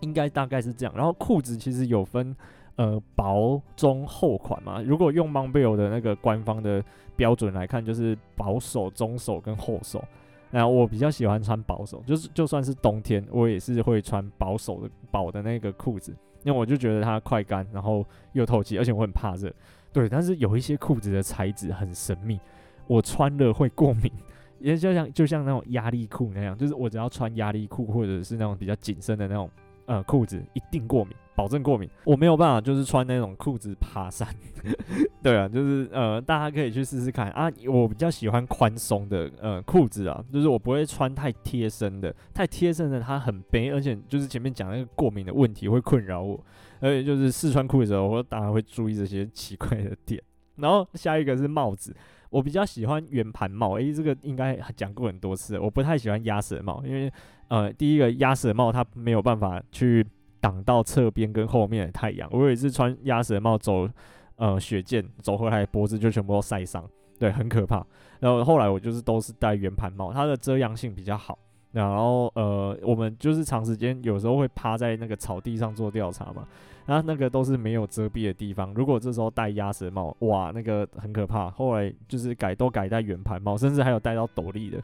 [0.00, 0.94] 应该大概是这样。
[0.96, 2.34] 然后裤子其实有分
[2.76, 4.80] 呃薄、中、厚款嘛。
[4.80, 6.82] 如果用 Montbell 的那个官方的
[7.16, 10.04] 标准来看，就是薄手、中手跟厚手。
[10.50, 16.14] 那我比较喜欢穿薄手，就是就算是冬天，我也是会穿薄手的薄的那个裤子。
[16.44, 19.52] 因为我就觉得它快干，然后又透气，而且我很怕热。
[19.92, 22.40] 对，但是有一些裤子的材质很神秘，
[22.86, 24.10] 我穿了会过敏，
[24.58, 29.50] 也就像就像那种压力裤那样，就是我只要穿压力裤或者是那种比较紧身的那种
[29.86, 31.14] 呃裤子，一定过敏。
[31.34, 34.28] 保证过敏，我没有办法，就是穿那种裤子爬山。
[35.22, 37.50] 对啊，就是呃，大家可以去试试看啊。
[37.66, 46.38] 我比较喜欢宽松的呃裤子啊，就是我不会穿太贴身的，太贴身的它很背，而且就是前面讲那个过敏的问题会困扰我，
[46.82, 50.22] 而且就是试穿裤子的时候，我当然会注意这些奇怪的点。
[50.56, 51.96] 然后下一个是帽子，
[52.28, 57.10] 我比较喜欢圆盘帽，诶、这个应该讲过很多次，我不太喜欢鸭舌帽，因为
[57.48, 60.06] 呃，第一个鸭舌帽它没有办法去。
[60.42, 63.88] 挡到侧边跟后面的太阳，我有一次穿鸭舌帽走，
[64.34, 66.84] 呃，雪见走回来，脖子就全部都晒伤，
[67.16, 67.86] 对，很可怕。
[68.18, 71.38] 然后后来我就是都是戴圆盘帽，它的遮阳性比较好。
[71.72, 76.46] 然后呃，我们就是长时间有时候会趴在那个草地上做调查嘛，
[76.86, 78.72] 然后那个都是没有遮蔽的地方。
[78.74, 81.50] 如果这时候戴鸭舌帽，哇，那个很可怕。
[81.50, 84.82] 后来就是改都改戴圆盘帽，甚至还有戴到斗笠的。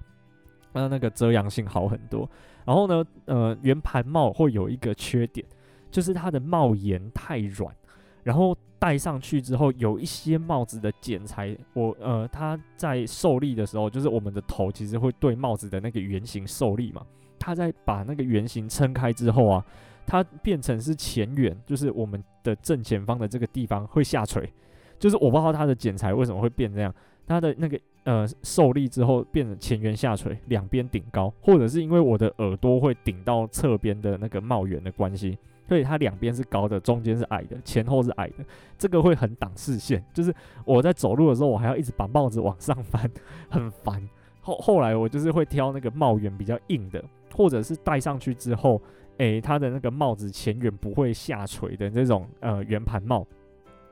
[0.72, 2.28] 那那个遮阳性好很多，
[2.64, 5.44] 然后呢，呃，圆盘帽会有一个缺点，
[5.90, 7.74] 就是它的帽檐太软，
[8.22, 17.04] 然后戴上去之后，有一些帽子的剪裁，我呃，它在受力的时候，就是我们的头其实会对帽子的那个圆形受力嘛，
[17.38, 19.64] 它在把那个圆形撑开之后啊，
[20.06, 24.52] 它变成是前缘，就是我们的正前方的这个地方会下垂，
[24.98, 26.94] 就是我不知道它的剪裁为什么会变这样，
[27.26, 27.78] 它的那个。
[28.04, 35.36] 呃，受力之后变成前缘下垂，两边顶高，或者是因为我的耳朵会顶到侧边的那个帽檐的关系，
[35.68, 38.44] 所以它两边是高的，中间是矮的，前后是矮的，
[38.78, 40.02] 这个会很挡视线。
[40.14, 43.10] 就是我在走路的时候，我还要一直把帽子往上翻，
[43.50, 44.02] 很烦。
[44.40, 47.04] 后后来我就是会挑那个帽檐比较硬的，
[47.36, 48.80] 或者是戴上去之后，
[49.18, 53.26] 诶，它的那个帽子前缘不会下垂的这种呃圆盘帽，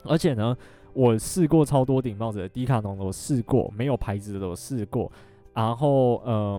[0.05, 0.57] 而且呢。
[0.99, 5.13] 我试过超多顶帽子的，迪卡侬的我试过，没有牌子的我试过，
[5.53, 6.59] 然后呃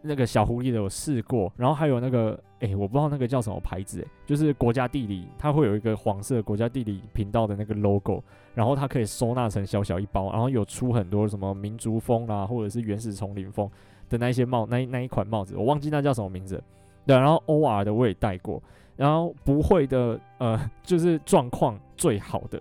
[0.00, 8.22] 那个小狐狸的我试过，然后还有那个诶、我不知道那个叫什么牌子诶，就是国家地理，它会有一个黄色国家地理频道的那个 logo，
[8.54, 13.70] 然后它可以收纳成小小一包，然后有出很多什么民族风啦，或者是原始丛林风
[14.08, 16.62] 的那一些帽，那那一款帽子我忘记那叫什么名字，
[17.06, 18.62] 对，然后 OR 的我也戴过，
[18.96, 22.60] 然后不会的呃 就是状况最好的。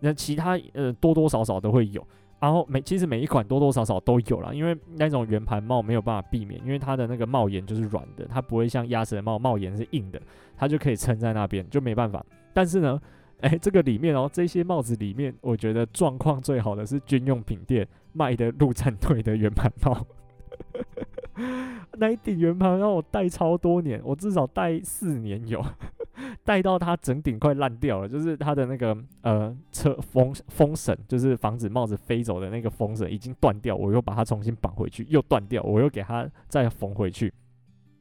[0.00, 2.00] 那其他呃多多少少都会有，
[2.40, 10.20] 然后每其实每一款多多少少都有啦，因为那种圆盘帽没有办法避免，因为它的那个帽檐就是软的，它不会像鸭舌帽帽檐是硬的，
[10.56, 12.24] 它就可以撑在那边，就没办法。
[12.52, 13.00] 但是呢，
[13.40, 20.06] 哎、这个里面哦，这些帽子里面，我觉得状况最好的是军用品店卖的陆战队的圆盘帽，
[21.98, 25.64] 那一顶圆盘让我戴超多年，我至少戴四年有。
[26.42, 37.32] 戴到它整顶快烂掉了，就是它的那个呃车风风绳，就是防止帽子飞走的那个风绳已经断掉，我又把它重新绑回去，又断掉，我又给它再缝回去，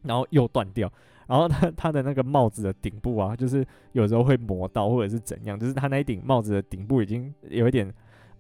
[0.02, 0.92] 然后又断掉，
[1.28, 7.94] 然后它它的那个帽子的顶部啊，就是有时候会磨到或者是怎样，就是它那一顶帽子的顶部已经有一点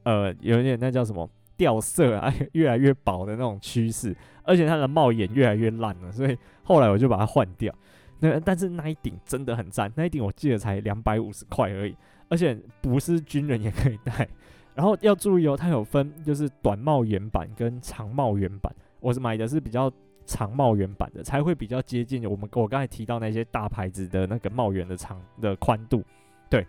[0.03, 1.29] 呃有一点那叫什么？
[1.57, 7.73] 掉色啊，越来越薄的那种趋势，而且它的帽檐越来越烂了，所以后来我就把它换掉。
[8.19, 11.95] 那但是那一顶真的很赞，那一顶我记得才两百五十块而已，
[12.29, 14.27] 而且不是军人也可以戴。
[14.73, 19.91] 然后要注意哦，它有分就是短帽檐版跟长帽檐版，我是买的是比较
[20.25, 26.03] 长帽檐版的，才会比较接近我们我刚才提到那些大牌子的那个帽檐的长的宽度，
[26.49, 26.65] 对。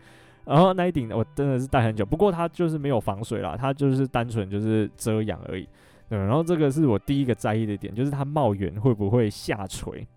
[0.49, 5.69] 然后那一顶我真的是戴很久，不过它就是没有防水啦，它就是单纯就是遮阳而已。
[6.09, 10.09] 对，然后这个是我第一个在意的点，就是它帽檐会不会下垂。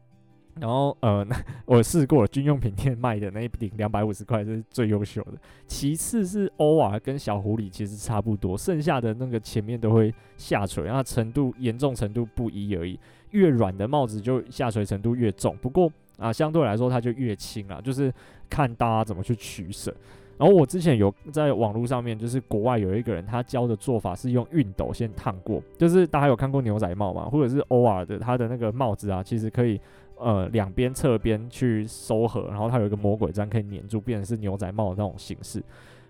[0.59, 1.25] 然后呃，
[1.65, 5.33] 我试过了军用品店卖的那一顶两百五十块是最优秀的，
[5.67, 12.99] 其次是欧瓦跟小狐狸其实差不多，剩下的那个前面都会下垂，然后程度严重程度不一而已。
[13.31, 18.13] 越软的帽子就下垂程度越重，不过啊相对来说它就越轻啦，就是
[18.49, 19.93] 看大家怎么去取舍。
[20.41, 27.29] 然后我之前有在网络上面，就是国外有一个人，他教的做法是用熨斗先烫过，就是大家有看过牛仔帽吗？
[27.29, 29.79] 或者是欧尔的，他的那个帽子啊，其实可以
[30.17, 35.61] 呃两边侧边去收合，然后它有一个魔鬼毡可以粘住，变成是牛仔帽的那种形式。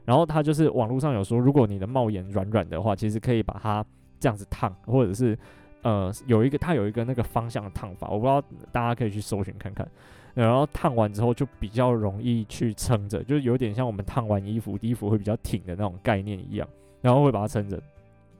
[0.06, 3.84] 然后他就是网络上有说，如果你的帽檐软软的话，其实可以把它
[4.17, 5.38] 这样子烫，或者是
[5.82, 8.41] 呃有一个它有一个那个方向的烫法，我不知道
[8.72, 9.86] 大家可以去搜寻看看。
[10.34, 16.67] 然后烫完之后就比较容易去撑着，就是有点像我们烫完衣服，衣服会比较挺的那种概念一样，
[17.02, 17.82] 然后会把它撑着。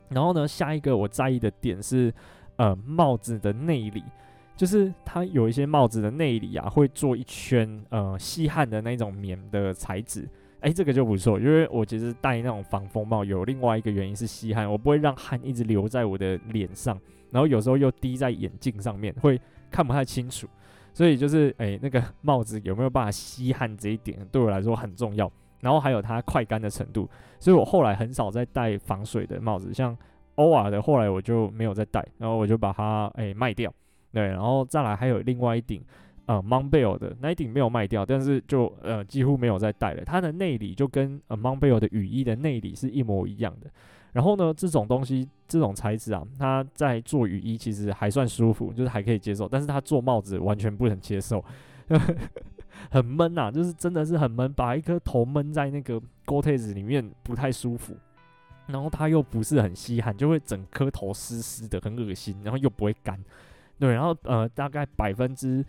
[0.10, 2.14] 然后呢，下一个我在意的点是，
[2.58, 4.04] 呃，帽子的内里，
[4.58, 10.28] 就是它有一些帽子的内里啊，会做一圈呃吸汗的那种棉的材质，
[10.60, 17.00] 哎，这个就不错，因为我其实戴那种防风帽有另外一个原因是吸汗，我不会让汗一直留在我的脸上，
[17.32, 20.48] 然后有时候又滴在眼镜上面，会看不太清楚。
[20.94, 25.32] 所以就是，诶，那个 帽子有没有办法吸汗这一点对我来说很重要。
[25.62, 27.08] 然后还有它快干的程度，
[27.40, 29.96] 所以我后来很少再戴防水的帽子，像
[30.36, 33.72] 欧尔的，后来我就没有再戴，然后我就把它诶卖掉。
[34.12, 35.80] 对，然后再来还有另外一顶，
[36.26, 40.04] 呃 m o n b e l 的那一顶没有卖掉，但是就呃几乎没有再戴了。
[40.04, 43.70] 它的内里就跟呃 Montbell 的雨衣的内里是一模一样的。
[44.14, 49.48] 然后呢，这种东西，这种材质啊，它在做雨衣其实还算舒服，就是还可以接受。
[49.48, 51.44] 但是它做帽子完全不能接受，
[52.92, 57.96] 很闷呐、啊，就是真的是很闷，把一颗头闷在那个 Gore-Tex 里面不太舒服。
[58.68, 62.38] 然后它又不是很吸汗，就会整颗头湿湿的，很恶心。
[62.44, 63.20] 然后又不会干，
[63.80, 63.94] 对。
[63.94, 65.66] 然后呃，大概百分之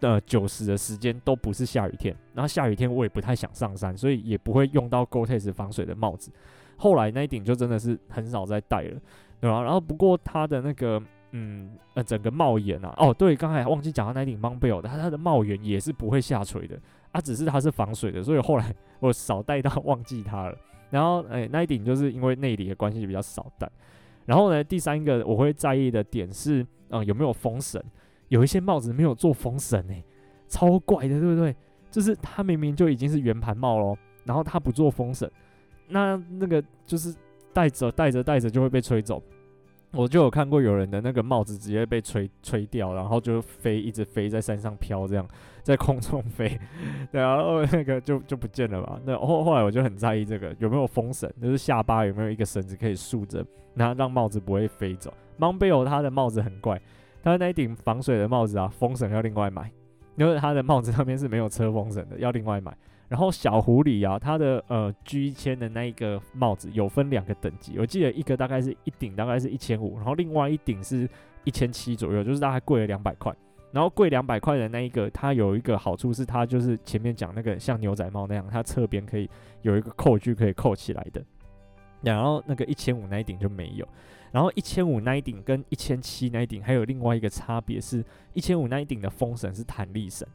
[0.00, 2.14] 呃九十的时间都不是下雨天。
[2.34, 6.30] 然后下雨天我也不太想上山，所以也不会用到 Gore-Tex 防水的帽子。
[6.76, 9.00] 后来那一顶就真的是很少再戴了，
[9.40, 9.62] 对吧？
[9.62, 16.78] 然后不过它的那个，嗯，呃，整个帽檐啊，哦，对，刚才忘记讲到那顶 Montbell 的，它它的帽檐也是不会下垂的，
[17.12, 20.56] 啊，只是它是防水的，所以后来我少戴到忘记它了。
[20.90, 23.70] 然后，哎，那一顶就是因为内里的关系比较少戴。
[24.24, 27.82] 然后呢，第三个我会在意的点是，嗯，有没有风绳？
[28.28, 30.02] 有一些帽子没有做风绳，哎，
[30.48, 31.54] 超怪的，对不对？
[31.90, 35.30] 就是它明明就已经是圆盘帽咯，然后它不做风绳。
[35.88, 37.14] 那那个就是
[37.52, 39.22] 戴着戴着戴着就会被吹走，
[39.92, 45.26] 我就有看过有人的那个帽子直接被吹吹掉，然后就飞一直飞在山上飘，这样
[45.62, 46.58] 在空中飞，
[47.10, 49.00] 对啊，然后那个就就不见了嘛。
[49.04, 53.44] 那后后来我就很在意这个有没有风绳，就是下巴有没有一个绳子可以竖着，
[53.74, 55.12] 然后让帽子不会飞走。
[55.38, 56.80] Montbell 它的帽子很怪，
[57.22, 59.70] 他那一顶防水的帽子啊，风绳要另外买，
[60.16, 62.76] 因为他的帽子上面是没有车风绳的，要另外买。
[63.08, 71.08] 然后小狐狸啊，它的呃 G 一千的那一个帽子有分两个等级，我记得一个大概是一顶大概是一千五，然后另外一顶是
[71.44, 73.34] 一千七左右，就是大概贵了两百块。
[73.72, 79.28] 然后贵两百块的那一个，它有一个好处是它就是前面讲那个像牛仔帽那样，它侧边可以
[79.62, 81.22] 有一个扣具可以扣起来的。
[82.00, 83.86] 然后那个一千五那一顶就没有。
[84.32, 90.26] 然后一千五那一顶跟一千七那一顶还有另外一个差别是，一千五那一顶的风绳是弹力绳。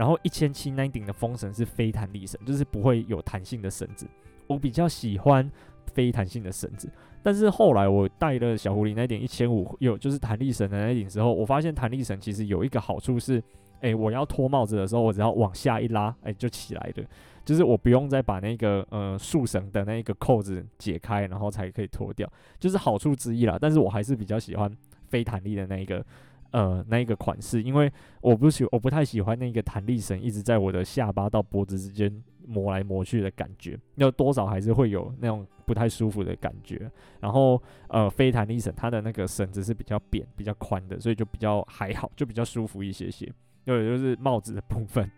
[0.00, 4.08] 然后一千七那顶的风绳是非弹力绳，就是不会有弹性的绳子。
[4.46, 5.46] 我比较喜欢
[5.92, 6.90] 非弹性的绳子，
[7.22, 13.42] 但是后来我戴了小狐狸那顶一千五有就是弹力绳的那顶之后，我发现弹力绳其实有一个好处是，
[13.82, 17.04] 哎，我要脱帽子的时候，我只要往下一拉，哎，就起来了，
[17.44, 22.26] 就是我不用再把那个呃束绳的那个扣子解开，然后才可以脱掉，
[22.58, 23.58] 就是好处之一啦。
[23.60, 24.74] 但是我还是比较喜欢
[25.08, 26.02] 非弹力的那一个。
[26.50, 32.10] 呃那一个款式，因为我不喜我不太喜欢那个弹力绳一直在我的下巴到脖子之间
[32.46, 36.90] 磨来磨去的感觉，那多少还是会有那种不太舒服的感觉。
[37.20, 43.30] 然后呃非弹力绳它的那个绳子是比较扁比较宽的，所以就比较还好，就比较舒服一些些。
[43.64, 45.08] 对，就是帽子的部分。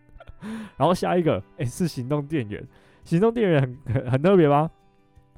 [0.77, 2.61] 然后下一个，诶，是行动电源。
[3.03, 4.69] 行动电源很很很特别吧？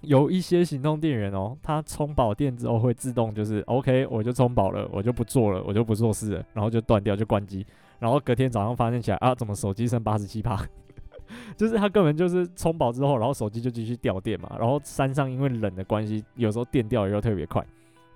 [0.02, 7.66] 有一些行动电源哦，它充饱电之后会自动就是 OK，我就充饱了，我就不做了，我就不做事了，然后就断掉就关机。
[7.98, 10.62] 然后隔天早上发现起来啊，怎么手机剩八十七趴？
[11.58, 14.56] 就是它根本就是充饱之后，然后手机就继续掉电嘛。
[14.60, 17.66] 然后山上因为冷的关系，有时候电掉又特别快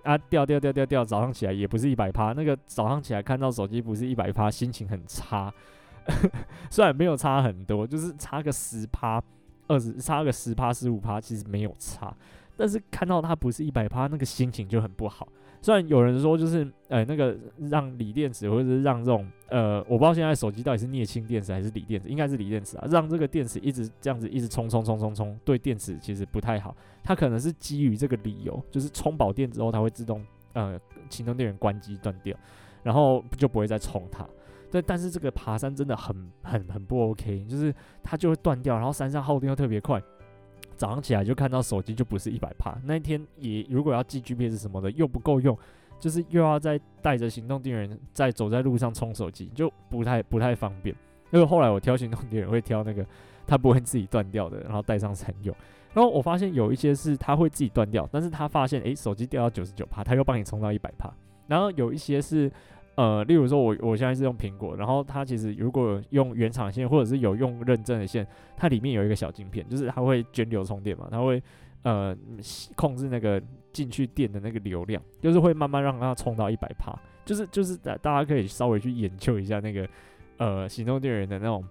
[0.03, 2.33] 啊，掉掉掉掉掉，早上起来也不是一百趴。
[2.33, 5.51] 那个早上起来看到手机不是一百趴，心情很差。
[6.69, 9.21] 虽然没有差很多，就是差个十趴。
[9.69, 12.13] 二十差个十趴十五趴，其实没有差，
[12.57, 15.25] 但是看到它不是一百趴，那个心情就很不好。
[15.61, 17.37] 虽然有人说就是，呃，那个
[17.69, 26.75] 让锂电池或者是让这种，呃，我不知道现在手机到底是镍氢电池还是锂电池，应该是锂电池啊，让这个电池一直这样子一直充充充充充，对电池其实不太好。
[27.03, 32.33] 它可能是基于这个理由，就是充饱电之后它会自动，呃，行动电源关机断掉，
[32.81, 34.25] 然后就不会再充它。
[34.71, 39.99] 对，但是这个爬山真的很很很不 OK，就是它就会断掉，然后山上耗电又特别快，
[40.75, 42.77] 早上起来就看到手机就不是一百趴。
[42.83, 45.57] 那一天也如果要记 GPS 什么的又不够用，
[45.99, 50.95] 就是又要再带着行动电源再走在路上充手机，就不太不太方便。
[51.31, 53.03] 因为后来我挑行动电源会挑那个
[53.47, 55.55] 它不会自己断掉的，然后带上山用。
[55.95, 61.11] 然后我发现有一些是它会自己断掉，但是它发现诶手机掉到九十九趴，它又帮你充到一百趴。
[61.47, 62.51] 然后有一些是。
[62.99, 68.27] 呃，例如说我，我现在是用苹果，然后它其实如果用原厂线或者是有用认证的线，
[68.57, 71.41] 它里面有一个小晶片，就是它会涓流充电嘛，它会
[71.83, 72.13] 呃
[72.75, 73.41] 控制那个
[73.71, 76.93] 进去电的那个流量，就是会慢慢让它充到一百趴，
[77.23, 79.87] 就是就是大大家可以稍微去研究一下那个
[80.35, 81.63] 呃行动电源的那种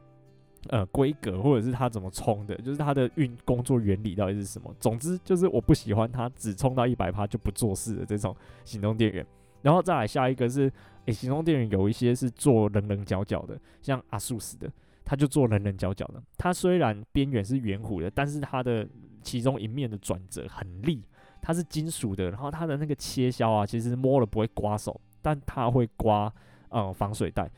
[0.70, 4.74] 呃规格，或者是它怎么充的，就是它的运工作原理到底是什么。
[4.80, 9.26] 总之就是我不喜欢它只充到一百趴就不做事的这种行动电源。
[9.60, 10.72] 然后再来下一个是。
[11.08, 14.70] 诶，行动电源有一些是做棱棱角角的，像阿苏斯的，
[15.04, 16.22] 它就做棱棱角角的。
[16.36, 18.86] 它虽然边缘是圆弧的，但是它的
[19.22, 21.02] 其中一面的转折很利，
[21.40, 22.30] 它是金属的。
[22.30, 26.30] 然后它的那个切削啊，其实摸了不会刮手，但它会刮
[26.68, 27.50] 呃防水袋，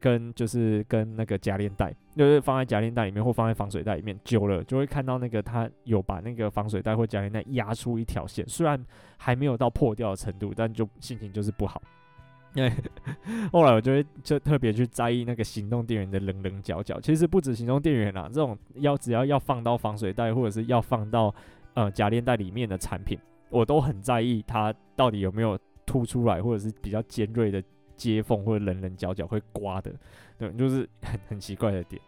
[0.00, 8.84] 跟就是跟那个夹链袋，就是放在夹链袋里面或放在防水袋里面，久了就会看到那个它有把那个防水袋或夹链袋压出一条线，虽然
[9.16, 11.80] 还没有到破掉的程度，但就心情就是不好。
[12.58, 12.72] 因为
[13.52, 17.00] 后来我就会就特别去在意那个行动电源的棱棱角角。
[17.00, 21.32] 其实不止行动电源啦，这种要只要要放到防水袋或者是要放到
[21.74, 23.16] 呃夹链袋里面的产品，
[23.48, 25.56] 我都很在意它到底有没有
[25.86, 27.62] 凸出来或者是比较尖锐的
[27.96, 29.92] 接缝或者棱棱角角会刮的，
[30.36, 32.02] 对，就是很很奇怪的点。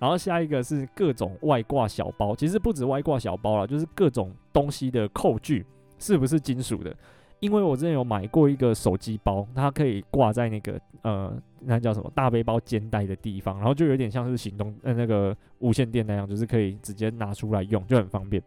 [0.00, 5.64] 然后下一个是各种外挂小包，其实不止外挂小包啦，就是各种东西的扣具
[5.96, 6.92] 是不是金属的？
[7.42, 18.40] 因为我之前有买过一个手机包，它可以挂在那个呃，那叫什么大背包肩带的地方，然后就有点像是行动呃那个无线电那样，就是可以直接拿出来用，就很方便。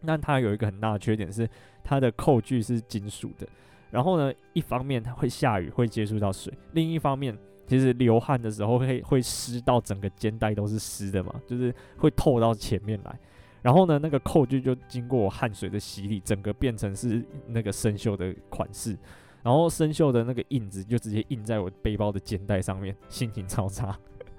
[0.00, 1.46] 那它有一个很大的缺点是
[1.84, 3.46] 它的扣具是金属的，
[3.90, 13.14] 然后呢，一方面它会下雨会接触到水，另一方面其实流汗的时候会会湿到整个肩带都是湿的嘛，就是会透到前面来。
[13.62, 18.98] 然后呢，那个扣具就经过汗水的洗礼，整个变成是那个生锈的款式，
[19.42, 23.96] 然后生锈的那个印子就直接印在我背包的肩带上面，心情超差。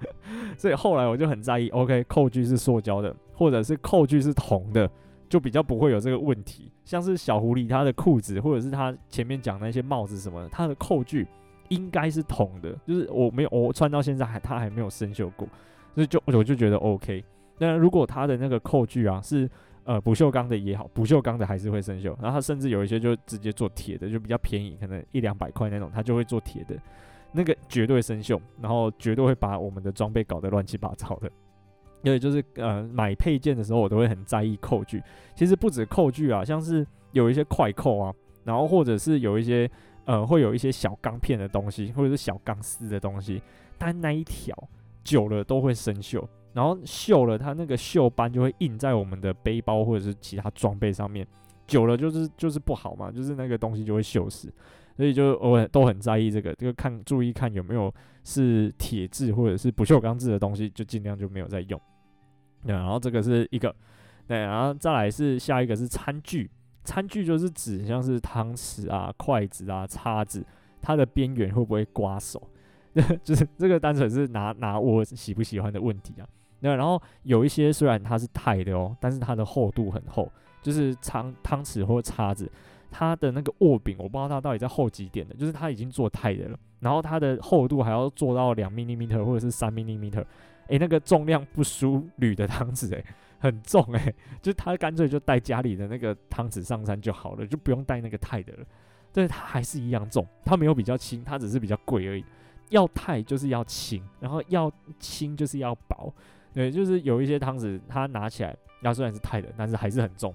[0.58, 4.90] 所以后来我就很在意，OK，扣具是塑胶的，或者是扣具是铜的，
[5.28, 6.70] 就比较不会有这个问题。
[6.84, 11.26] 像是小狐狸它的裤子，或者是它前面讲那些帽子什么的，它的扣具
[11.70, 15.48] 应该是铜的，就是我没有我穿到现在还它还没有生锈过，
[15.94, 17.24] 所以就我就觉得 OK。
[17.58, 19.48] 那如果它的那个扣具啊是
[19.84, 22.14] 呃不锈钢的也好，不锈钢的还是会生锈。
[22.20, 26.76] 然后它甚至有一些就直接做铁的，就比较便宜，可能一两百块那种，它就会做铁的，
[27.32, 31.30] 那个绝对生锈，然后绝对会把我们的装备搞得乱七八糟的。
[32.02, 35.02] 因为就是呃买配件的时候，我都会很在意扣具。
[35.34, 38.12] 其实不止扣具啊，像是有一些快扣啊，
[38.44, 39.70] 然后或者是有一些
[40.04, 43.40] 呃会有一些小钢片的东西，或者是小钢丝的东西，
[43.78, 44.54] 但那一条
[45.02, 46.22] 久了都会生锈。
[46.54, 51.26] 然后锈了，它那个锈斑就会印在我们的背包或者是其他装备上面，
[51.66, 54.50] 久了就是就是不好嘛，就是那个东西就会锈死，
[54.96, 57.92] 所以就我都很在意这个，就看注意看有没有
[58.22, 61.80] 是铁质或者是不锈钢质的东西，就尽量就没有再用。
[62.64, 63.74] 对，然后这个是一个，
[64.26, 66.50] 对，然后再来是下一个是餐具，
[66.84, 70.44] 餐具就是指像是汤匙啊、筷子啊、叉子。
[70.86, 72.50] 它的边缘会不会刮手？
[73.22, 76.28] 就是这个单纯是拿拿我喜不喜欢的问题啊。
[76.64, 80.26] 那然后有一些虽然它是钛的哦，但是它的厚度很厚，
[80.62, 82.50] 就是汤汤匙或叉子，
[82.90, 90.24] 它的那个握柄我不知道它到底在厚几点的，就是它已经做钛的了，然后它的厚度还要做到两 millimeter 或者是三 millimeter，
[90.68, 93.04] 诶，那个重量不输铝的汤匙诶，
[93.38, 98.64] 很重诶，就是它干脆就带家里的那个汤匙上山就好了，就不用带那个钛的了，
[99.12, 102.24] 但是它还是一样重，它没有比较轻，它只是比较贵而已。
[102.70, 106.12] 要钛就是要轻，然后要轻就是要薄，
[106.54, 110.34] 对，就是有一些汤匙它拿起来，它虽然是钛的，但是还是很重，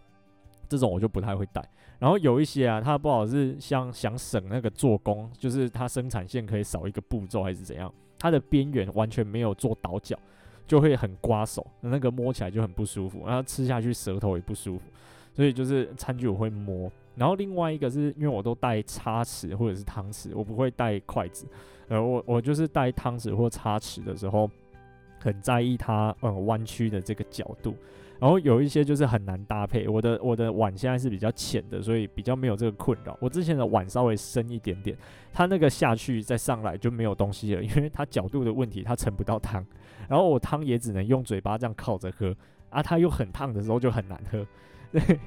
[0.67, 1.63] 这种我就不太会带。
[1.97, 10.17] 然后有一些啊，它不好是像想省那个做工，就是它生产线可以少一个步骤还是怎样，它的边缘完全没有做倒角，
[10.67, 14.83] 就会很刮手，那个摸起来就很不舒服，然后吃下去舌头也不舒服，
[15.33, 16.91] 所以就是餐具我会摸。
[17.15, 21.45] 然后另外一个是因为我都带叉匙或者是汤匙，我不会带筷子。
[21.89, 24.49] 呃，我我就是带汤匙或叉匙的时候，
[25.19, 27.75] 很在意它呃弯曲的这个角度。
[28.19, 29.87] 然后有一些就是很难搭配。
[29.87, 33.17] 我的我的碗现在是比较浅的，所以比较没有这个困扰。
[33.21, 34.97] 我之前的碗稍微深一点点，
[35.31, 39.65] 它那个下去再上来就没有东西了，因为它角度的问题，它盛不到汤。
[40.09, 42.35] 然后我汤也只能用嘴巴这样靠着喝，
[42.69, 44.45] 啊，它又很烫的时候就很难喝。
[44.91, 45.19] 对。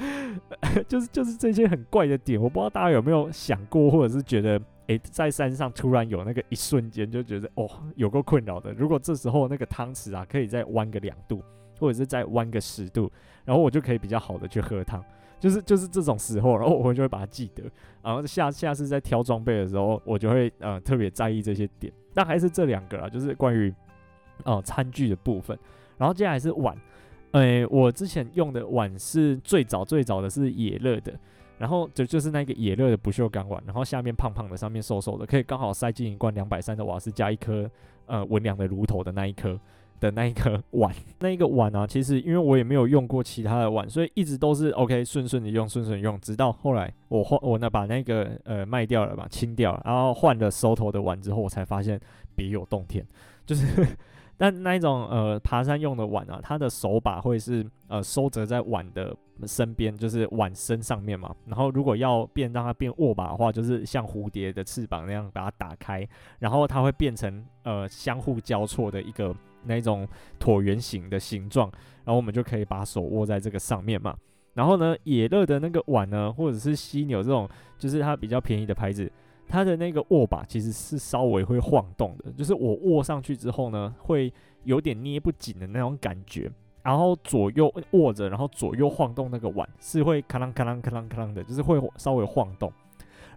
[0.88, 4.58] 就是就是这些很怪的点，我不知道大家有没有想过，或者是觉得，
[4.90, 8.72] 诶、在山上突然有那个一瞬间，就觉得哦，有够困扰的。
[8.72, 11.40] 如果这时候那个汤匙啊，可以再弯个两度，
[11.78, 13.08] 或者是再弯个十度，
[13.44, 15.00] 然后我就可以比较好的去喝汤。
[15.38, 17.62] 就是就是这种时候，然后我就会把它记得，
[18.02, 21.92] 然后下下次在挑装备的时候，我就会呃特别在意这些点。
[22.12, 23.72] 但还是这两个啊，就是关于
[24.44, 25.56] 哦、餐具的部分，
[25.96, 26.76] 然后接下来是碗。
[27.32, 31.16] 诶、我之前用的碗是最早最早的是野乐的，
[31.60, 37.70] 然后就就是那个野乐的不锈钢碗，然后下面胖胖的，上面瘦瘦的，可以刚好塞进一罐两百三的瓦斯加一颗
[38.06, 39.60] 呃文良的炉头的那一颗
[40.00, 40.90] 的那一个碗，
[41.20, 52.00] 那一个碗啊，其实因为我也没有用过其他的碗，所以一直都是 OK 顺顺的用顺顺用，直到后来我换我呢把那个呃卖掉了吧，清掉，然后换了收头的碗之后，我才发现
[52.34, 53.06] 别有洞天，
[53.44, 53.86] 就是。
[54.42, 59.14] 但那一种呃爬山用的碗啊，它的手把会是呃收折在碗的
[59.44, 61.36] 身边，就是碗身上面嘛。
[61.44, 69.36] 然后如果要变让它变握把的话，就是像蝴蝶的翅膀那样把它打开，然后它会变成呃相互交错的一个
[69.66, 71.70] 那一种椭圆形的形状，
[72.02, 74.16] 然后我们就可以把手握在这个上面嘛。
[74.54, 77.46] 然后呢，野乐的那个碗呢，或者是犀牛这种，
[77.78, 79.12] 就是它比较便宜的牌子。
[79.50, 84.32] 它的那个握把其实是稍微会晃动的，就是我握上去之后呢，会
[84.62, 86.48] 有点捏不紧的那种感觉，
[86.84, 92.72] 然后左右握着，然后左右晃动那个碗是会咔啷咔啷咔啷咔啷的，就是会稍微晃动。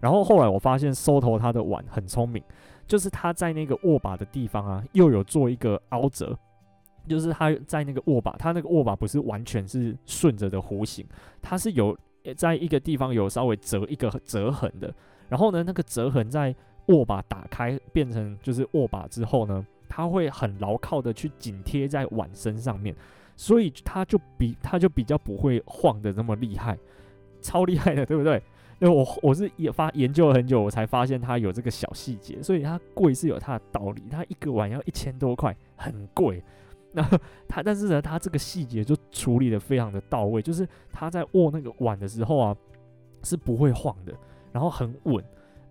[0.00, 2.40] 然后后来我发现收头它的碗很聪明，
[2.86, 6.38] 就是它在那个握把的地方啊，又有做一个凹折，
[7.08, 11.04] 就是它在那个握把，它那个握把不是完全是顺着的弧形，
[11.42, 11.98] 它是有
[12.36, 14.94] 在一个地方有稍微折一个折痕的。
[15.28, 16.54] 然后呢，那个折痕在
[16.86, 22.94] 握把打开变成就是握把之后呢，它会很牢靠的去紧贴在碗身上面，
[23.36, 26.78] 所以它就比它就比较不会晃的那么厉害，
[27.40, 28.42] 超厉害的， 对不对？
[28.80, 34.02] 因为我我是也发研究了很久，我才发现它有这个小细节，所以它贵是有它的道理。
[34.10, 36.42] 它一个碗要一千多块，很贵。
[36.92, 37.02] 那
[37.48, 42.56] 它但是呢，它这个细节就处理的非常的到位，就是它在握那个碗的时候啊，
[43.22, 44.12] 是不会晃的。
[44.54, 45.16] 然后很稳，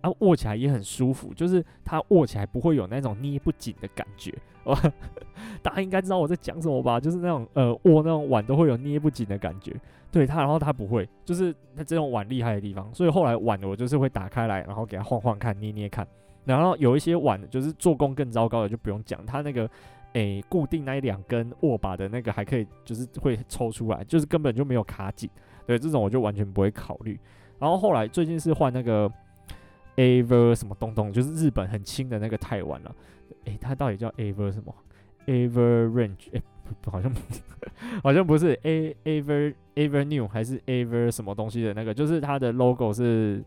[0.02, 4.30] 然后握起来也很舒服，就是它握起来不会有那种捏不紧的感觉。
[5.62, 7.00] 大家应该知道我在讲什么吧？
[7.00, 9.74] 就是那种呃握那种碗都会有捏不紧的感觉。
[10.12, 12.92] 对它，然后它不会，就是它这种碗厉害的地方。
[12.94, 16.06] 所以后来碗我就是会打开来，然后给它晃晃看，捏捏看。
[16.44, 19.68] 然后有一些碗就是做工更糟糕的就不用讲，它那个
[20.12, 25.28] 诶固定那一两根握把的那个还可以，就是会抽出来，就是根本就没有卡紧。
[25.66, 27.18] 对，这种我就完全不会考虑。
[27.58, 29.10] 然后后来最近是换那个
[29.96, 32.94] Aver 什么东东，就是日本很轻的那个钛碗了。
[33.44, 34.74] 诶，它到底叫 Aver 什么
[35.26, 36.32] ？Aver Range？
[36.32, 36.42] 诶，
[36.86, 37.12] 好像
[38.02, 41.94] 好像不是 A Aver Aver New 还是 Aver 什么东西的那个？
[41.94, 43.42] 就是它的 logo 是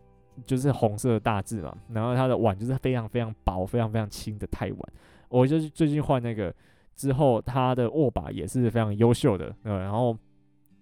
[0.46, 1.76] 就是红色的大字嘛。
[1.92, 4.92] 然后它的碗就是非常非常薄、非常非常轻的钛碗。
[5.28, 6.54] 我就是最近换那个
[6.96, 9.54] 之后，它的握把也是非常优秀的。
[9.64, 10.16] 呃，然后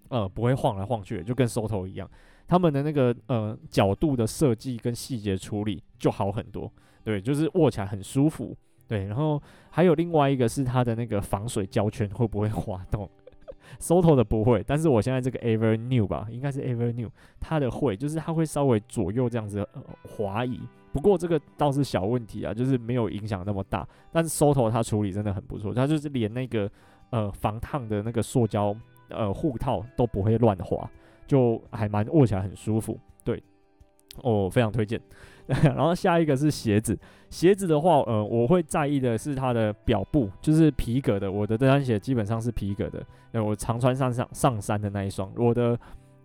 [0.09, 2.09] 呃不会晃来晃去，就跟收头一样。
[2.47, 6.70] 他们的那个呃角度的设计跟细节处理就好很多，
[7.05, 9.07] 对，就是握起来很舒服，对。
[9.07, 13.09] 然后还有另外一个是它的那个防水胶圈会不会滑动？
[13.80, 20.61] 收头的不会，但是我现在这个 Ever New 吧，应该是 Ever New，它的会，就是它会稍微左右这样子、呃、滑移，
[20.92, 23.86] 不过这个倒是小问题啊，就是没有影响那么大。
[24.12, 26.70] 但是 Soto 它处理真的很不错，它就是连那个
[27.11, 28.74] 呃防烫的那个塑胶
[29.09, 30.88] 呃护套都不会乱滑，
[31.27, 32.99] 就还蛮握起来很舒服。
[33.24, 33.43] 对，
[34.22, 35.01] 我非常推荐。
[35.47, 36.99] 然后下一个是鞋子，
[37.31, 41.31] 鞋子的话，呃，我会在意的是它的表布，就是皮革的。
[41.31, 43.01] 我的登山鞋基本上是皮革的，
[43.31, 45.79] 呃，我常穿上上上山的那一双，我的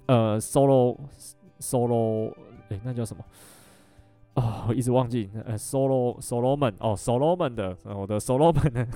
[0.08, 0.97] 呃 Solo
[1.60, 2.34] Solo，
[2.70, 3.24] 哎，那叫什么？
[4.34, 8.88] 哦，一直忘记，呃，Solo solomon 哦，solomon 的，我的 solomon 的。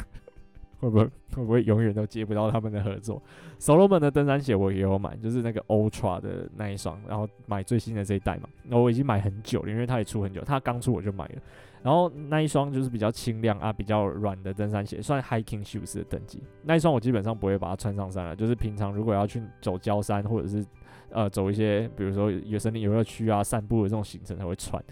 [0.80, 1.04] 会不会
[1.36, 3.22] 会不会永远都接不到他们的合作
[3.60, 8.50] ？Solomon 的登山鞋我也有买，就是那个 Ultra 的那一双，然后买最新的这一代嘛。
[8.64, 11.36] 那我已经买很久了，因为它也出很久，它刚出我就买了。
[11.84, 16.42] 然后那一双就是比较轻量啊，比较软的登山鞋，算 Hiking Shoes 的等级。
[16.64, 20.66] 那一双我基本上不会把它穿上山了，就是平常如果要去走郊山或者是
[21.12, 24.84] 呃走一些比如说有森林游乐区啊散步的这种行程才会穿。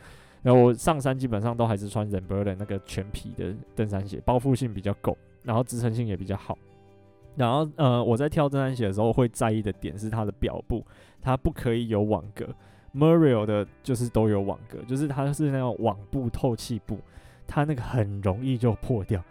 [0.44, 5.18] 然后我上山基本上都还是穿 r e m b e r 的那个全皮的登山鞋，包覆性比较够。
[5.44, 6.58] 然后支撑性也比较好，
[7.36, 10.86] 然后呃，我在挑登山鞋的时候会在意的点是它的表布，
[11.22, 12.48] 它不可以有网格。
[12.96, 16.98] Muriel 的就是都有网格，就是它是那种网布透气布，
[17.46, 19.22] 它那个很容易就破掉，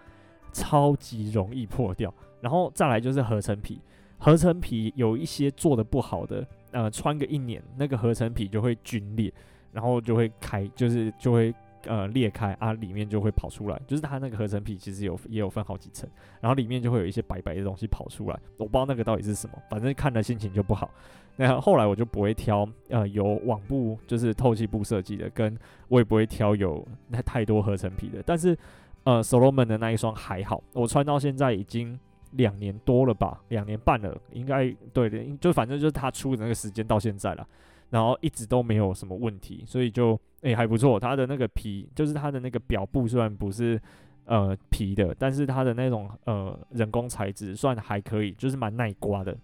[0.53, 2.13] 超级容易破掉。
[2.41, 3.81] 然后再来就是合成皮，
[4.19, 9.33] 合成皮有一些做的不好的，呃，穿个一年那个合成皮就会皲裂，
[9.73, 11.55] 然后就会开，就是就会。
[11.85, 16.09] 呃，裂开啊，里面就会跑出来，就是它那个合成皮其实有也有分好几层，
[16.41, 20.91] 然后里面就会有一些白白的东西跑出来，我不知道那个到底是什么，反正看了心情就不好。
[21.37, 25.57] 那后来我就不会挑呃有网布就是透气布设计的，跟
[25.89, 28.23] 我也不会挑有那太多合成皮的。
[28.25, 28.57] 但是
[29.05, 31.99] 呃，Solomon 的那一双还好，我穿到现在已经
[32.33, 37.49] 两年多了吧，两年半了，应该对的，就反正就是它出的那个时间到现在了。
[37.93, 40.99] 然后一直都没有什么问题，所以就诶、还不错。
[40.99, 43.79] 它的那个皮，就是它的那个表布，虽然不是
[44.25, 49.37] 呃皮的，但是它的那种呃人工材质算还可以，就是蛮耐刮的。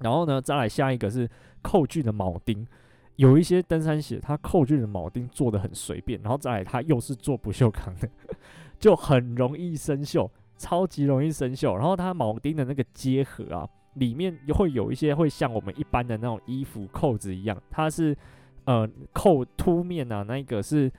[0.00, 1.30] 然后呢，再来下一个是
[1.62, 2.66] 扣具的铆钉，
[3.14, 8.08] 有一些登山鞋它扣具的铆钉做得很随便，然后再来它又是做不锈钢的，
[8.80, 10.28] 就很容易生锈，
[10.58, 11.76] 超级容易生锈。
[11.76, 13.68] 然后它铆钉的那个接合啊。
[13.96, 18.16] 里面会有一些会像我们一般的那种衣服扣子一样，它是
[18.64, 20.90] 呃扣凸面啊，那一个是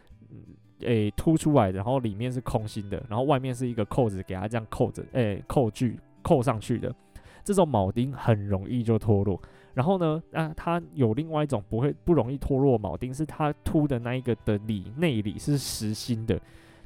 [0.82, 6.94] 诶凸出来的，然后里面是空心的，然后外面是一个扣子，给它这样扣着，诶扣具扣上去的。
[7.44, 9.42] 这种铆钉很容易就脱落。
[9.74, 16.40] 然后呢，啊它有另外一种不会不容易脱落铆钉，是它凸的那一个的里内里是实心的，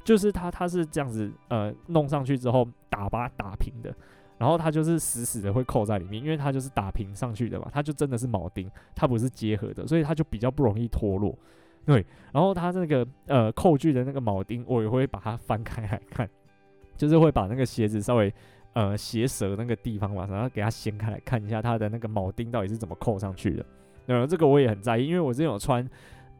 [0.04, 3.92] 就是它它是这样子呃弄上去之后打把打平的。
[4.38, 11.36] 然后它就是死死的会扣在里面，因为它就是打平上去的嘛，它就真的是铆钉，它不是结合的，所以它就比较不容易脱落。
[11.84, 16.28] 对，然后它那个呃扣具的那个铆钉，我也会把它翻开来看，
[16.96, 18.32] 就是会把那个鞋子稍微
[18.74, 23.66] 呃鞋舌那个地方嘛，然后给它掀开来看一下它的那个铆钉到底是怎么扣上去的。
[24.06, 25.88] 呃，这个我也很在意，因为我之前有穿，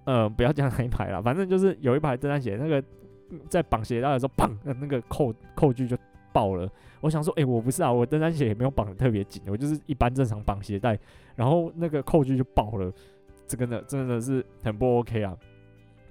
[0.05, 2.83] 呃，不要讲哪一排了，反正就是有一排登山鞋，那个
[3.49, 5.97] 在绑鞋带的时候，砰，那个扣扣具就
[6.33, 6.69] 爆了。
[7.01, 10.99] 我想说，诶、我不是啊，我登山鞋也没有绑得特别紧，我就是一般正常绑鞋带，
[11.35, 12.93] 然后那个扣具就爆了，
[13.47, 15.37] 这个呢真的是很不 OK 啊。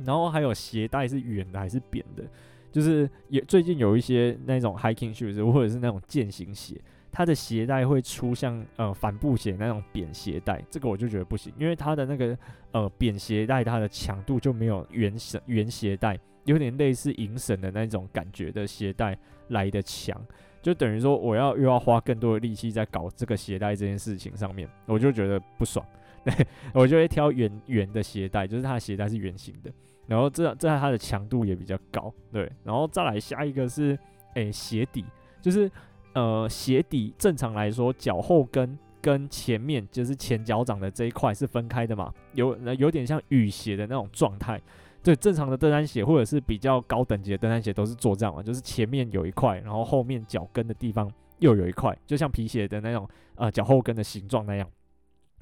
[0.03, 2.23] 然后还有鞋带是圆的还是扁的，
[2.71, 6.75] 就是也最近有一些那种 hiking shoes 或者是那种健行鞋，
[7.11, 12.37] 它的鞋带会出像呃帆布鞋那种扁鞋带，这个我就觉得不行，因为它的那个
[12.71, 19.17] 呃扁鞋带它的强度就没有圆鞋圆鞋带有点类似银绳的那种感觉的鞋带
[19.49, 20.19] 来得强。
[20.61, 25.83] 就等于说，我要又要花更多的力气在搞这个鞋带这件事情上面，我就觉得不爽。
[26.75, 29.71] 我就会挑圆圆的鞋带，就是它的鞋带是圆形的，
[30.05, 32.13] 然后这这它的强度也比较高。
[32.31, 33.97] 对，然后再来下一个是，
[34.35, 35.03] 诶、鞋底，
[35.41, 35.69] 就是
[36.13, 44.61] 呃鞋底正常来说，脚后跟跟前面就是前脚掌的这一块是分开的嘛，有有点像雨鞋的那种状态。
[45.03, 54.69] 对，正常的登山鞋或者是比较高等级的登山鞋都是做这样嘛，就是前面有一块，然后后面脚跟的地方又有一块，就像皮鞋的那种呃脚后跟的形状那样。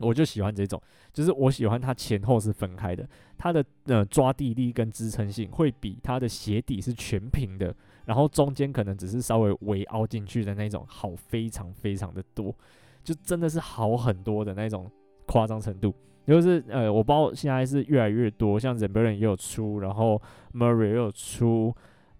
[0.02, 0.82] 我就喜欢这种，
[1.12, 3.06] 就是我喜欢它前后是分开的，
[3.38, 12.56] 它的呃抓地力跟支撑性会比它的鞋底是全平的，然后中间可能只是稍微微凹进去的那种好非常非常的多，
[13.04, 14.90] 就真的是好很多的那种
[15.26, 15.94] 夸张程度。
[16.30, 20.22] 就是呃，我不知道现在是越来越多，像 z e m b e r i n 也有出，然后
[20.54, 21.74] Murray 也有出，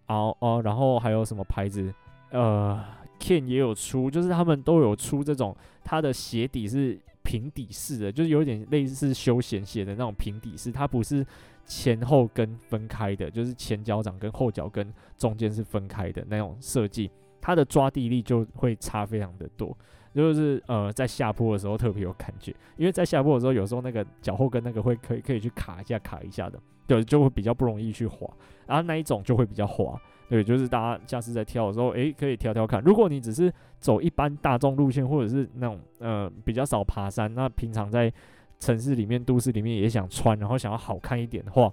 [0.08, 1.94] 哦哦，然后还有什么牌子？
[2.32, 2.84] 呃
[3.20, 11.26] Ken 也有出，就是他们都有出这种，它的鞋底是平底式的，就是有点类似休闲鞋的那种平底式，它不是
[11.66, 19.78] 前后跟分开的，就是前脚掌跟后脚跟中间是分开的那种设计，它的抓地力就会差非常的多。
[20.20, 28.30] 就是呃，在下坡的时候特别有感觉，因为在下坡的时候，有时候那个脚后跟那个会可以可以去卡一下卡一下的，对，就会比较不容易去滑，
[28.68, 32.82] 然后那一种就会比较滑，对，就是大家下次在挑的时候，诶、可以挑挑看。
[32.84, 38.12] 如果你只是走一般大众路线，或者是那种呃比较少爬山，那平常在
[38.60, 41.72] 城市里面、都市里面也想穿，然后想要好看一点的话。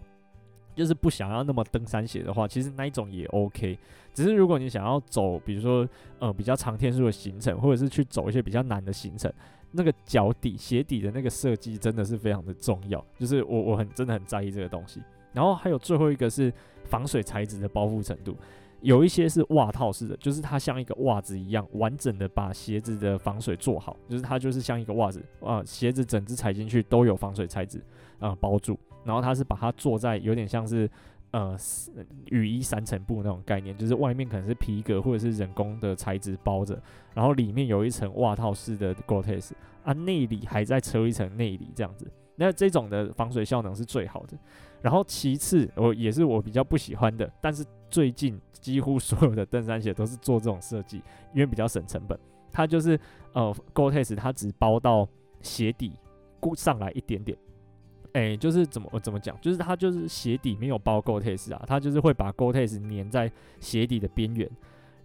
[0.77, 3.77] 就是不想要那么登山鞋的话，其实那一种也 OK。
[4.15, 9.33] 只是如果你想要走，比如说呃比较长天数的行程，或者是去走一些比较难的行程，
[9.73, 13.05] 那个脚底鞋底的那个设计真的是非常的重要。
[13.19, 15.03] 就是我我很真的很在意这个东西。
[15.33, 16.53] 然后还有最后一个是
[16.85, 18.35] 防水材质的包覆程度，
[18.81, 27.83] 有一些是袜套式的，就是它像一个袜子一样完整的把鞋子的防水做好，就是它就是像一个袜子啊，鞋子整只踩进去都有防水材质
[28.19, 28.79] 啊包住。
[29.07, 30.91] 然后它是把它做在有点像是
[31.31, 31.57] 呃
[32.27, 36.81] 雨衣三层布那种概念，就是外面可能是皮革或者是人工的材质包着，
[37.15, 39.53] 然后里面有一层袜套式的 Gore-Tex
[39.85, 42.11] 啊，内里还在车一层内里这样子。
[42.39, 44.37] 那这种的防水效能是最好的。
[44.83, 50.99] 然后其次，我也是我比较不喜欢的，但是最近几乎所有的登山鞋都是做这种设计，
[51.33, 52.19] 因为比较省成本。
[52.53, 52.99] 它就是
[53.33, 55.09] 呃 Gore-Tex 它只包到
[55.41, 55.93] 鞋底
[56.39, 57.37] 固上来一点点。
[58.17, 64.51] 诶、欸，就是怎么我怎么讲，就是它就是鞋底没有包 Gore-Tex 啊，它就是会把 Gore-Tex 粘在鞋底的边缘，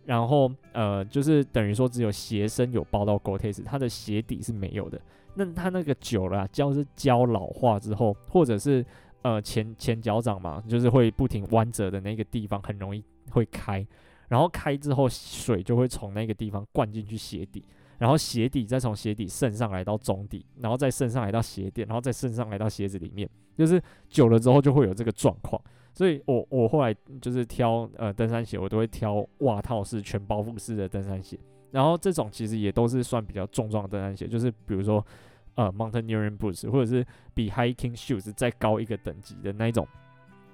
[0.06, 5.02] 然后呃，就是等于说只有鞋身有包到 Gore-Tex，它的鞋底是没有的。
[5.36, 8.86] 那它那个久了、胶是胶老化之后，或者是
[9.24, 13.86] 呃前前脚掌嘛，就是会不停弯折的那个地方很容易会开，
[14.30, 17.62] 然后开之后水就会从那个地方灌进去鞋底。
[18.02, 23.80] 然后鞋底再从鞋底渗上来到中底，然后再渗上来到鞋垫，然后再渗上来到鞋子里面，就是
[24.10, 25.62] 久了之后就会有这个状况。
[25.94, 26.92] 所以我我后来
[27.22, 31.38] 就是挑呃登山鞋，我都会挑袜套式全包覆式的登山鞋。
[31.70, 35.06] 然后这种其实也都是算比较重装的登山鞋，就是比如说
[35.54, 39.88] 呃 Mountaineering Boots，或者是比 Hiking Shoes 再高一个等级的那一种。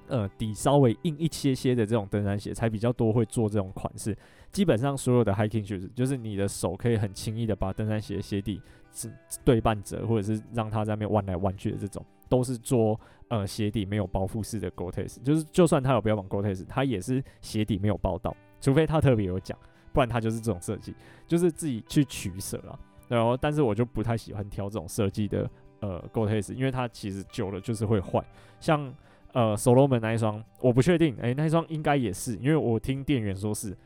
[0.10, 4.18] 呃，底稍微硬一些些的这种登山鞋才比较多会做这种款式。
[4.52, 8.62] 基本上所有的 hiking shoes，就是你的手可以很轻易的把登山鞋鞋底
[8.94, 9.12] 是
[9.44, 15.22] 对半折，或者是让它在那边弯来弯去的这种，都是做呃鞋底没有包覆式的 Gore-Tex。
[15.22, 19.58] 就是就算它有标榜 Gore-Tex，它也是鞋底没有包到，除非它特别有讲，
[19.92, 20.96] 不然它就是这种设计，
[21.28, 22.80] 就是自己去取舍了。
[23.10, 25.50] 然后，但是我就不太喜欢挑这种设计的
[25.82, 28.24] 呃 Gore-Tex，因为它其实久了就是会坏，
[28.62, 28.96] 像。
[29.38, 33.78] 呃所罗门那一双我不确定，诶、那一双应该也是，因为我听店员说是，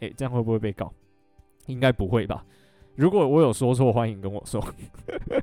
[0.00, 0.92] 诶、这样会不会被告？
[1.64, 2.44] 应该不会吧？
[2.94, 4.62] 如果我有说错，欢迎跟我说。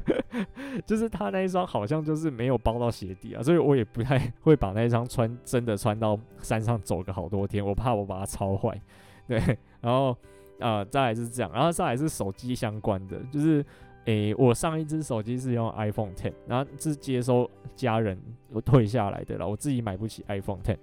[0.86, 8.80] 就是他那一双好像就是没有包到鞋底啊，所以我也不太会把那一双穿真的穿到山上走个好多天，我怕我把它操坏。
[9.28, 9.40] 对，
[9.82, 10.16] 然后
[10.60, 13.66] 呃，再来是这样，然后再来是手机相关的，就是。
[14.06, 18.18] 诶、我上一只手机是用 iPhone Ten，然后是接收家人
[18.52, 20.78] 我退下来的了，我自己买不起 iPhone Ten。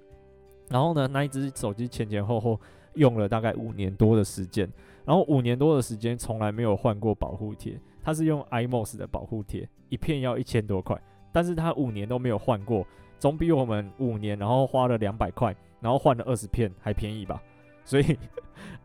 [0.69, 2.61] 然后呢，那一只手机前前后后
[2.95, 4.69] 用了大概五年多的时间，
[5.05, 11.01] 然后五年多的时间从来没有换过保护贴，它是用 iMOS 的保护贴，一片要一千多块，
[11.33, 12.87] 但是它五年都没有换过，
[13.19, 17.43] 总比我们五年然后花了两百块，然后换了二十片还便宜吧？
[17.87, 18.05] 所以。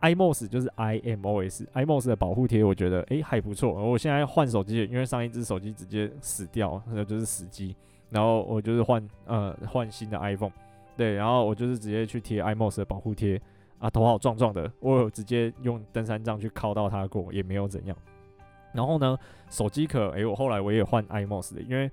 [0.02, 3.72] iMOS 就是 iMOS，iMOS 的保护贴我觉得诶、还不错。
[3.72, 7.76] 我现在换手机，因为上一只手机直接死掉，那就是死机。
[8.10, 10.52] 然后我就是换呃换新的 iPhone，
[10.98, 13.40] 对，然后我就是直接去贴 iMOS 的保护贴
[13.78, 17.96] 啊，头好壮壮的，我有直接用登山杖去靠到它过，也没有怎样。
[18.74, 19.16] 然后呢，
[19.52, 21.90] 手机壳诶、我后来我也换 iMOS 的，因为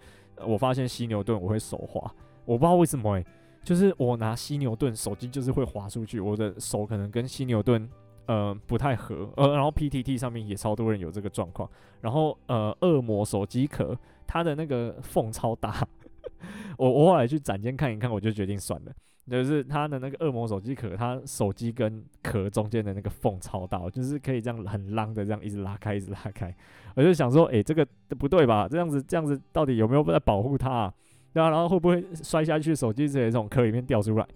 [0.46, 2.00] 我发现犀牛盾我会手滑，
[2.46, 3.26] 我不知道为什么诶、
[3.64, 7.88] 就是我拿犀牛盾手机，就是会滑出去，我的手可能跟犀牛盾
[8.26, 11.68] 呃不太合，呃，然后 PTT 上面也超多人有这个状况，
[12.00, 15.86] 然后呃恶魔手机壳它的那个缝超大，
[16.78, 18.92] 我我后来去展间看一看，我就决定算了，
[19.30, 26.54] 就是它的那个恶魔手机壳，它手机跟壳中间的那个缝超大，就是可以这样很浪的这样一直拉开一直拉开，
[26.94, 27.86] 我就想说，诶、这个
[28.18, 28.66] 不对吧？
[28.68, 30.94] 这样子这样子到底有没有在保护它啊？
[31.39, 32.74] 对啊，然后会不会摔下去？
[32.74, 34.26] 手机直接从壳里面掉出来？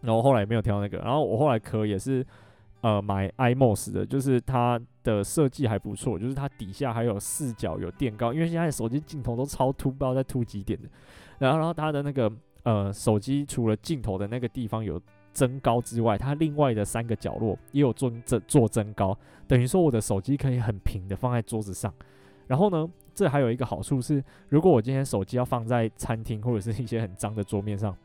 [0.00, 0.96] 然后后来没有挑那个。
[0.98, 2.26] 然后我后来壳也是
[2.80, 10.88] 呃买 iMOS 的，就是它的设计还不错，就是它底下还有四角有垫高，因为现在手机镜头都超凸，不知道在凸几点的。
[11.38, 12.32] 然后然后它的那个
[12.62, 14.98] 呃手机除了镜头的那个地方有
[15.34, 19.14] 增高之外，它另外的三个角落也有做增做增高，
[19.46, 21.92] 等于说我的手机可以很平的放在桌子上。
[22.46, 27.96] 然后呢，这还有一个好处是，如果我今天手机要放在餐厅或者是一些很脏的桌面上，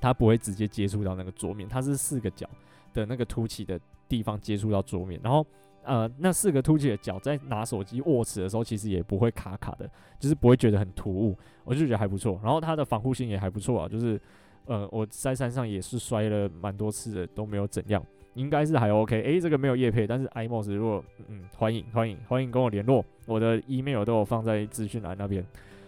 [0.00, 2.48] 它不会直接接触到那个桌面，它是四个角
[2.92, 5.44] 的那个凸起的地方接触到桌面，然后
[5.82, 12.40] 呃，那四个凸起的角在拿手机握持的时候，其实也不会卡卡的，就是不会觉得很突兀，我就觉得还不错。
[12.42, 14.20] 然后它的防护性也还不错啊，就是
[14.66, 18.02] 呃，我在山上也是摔了蛮多次的，都没有怎样，
[18.34, 19.20] 应该是还 OK。
[19.22, 25.44] 诶，这个没有业配，但是 iMOS 如果嗯，欢迎欢迎欢迎跟我联络，我的 email 都有放在资讯栏那边。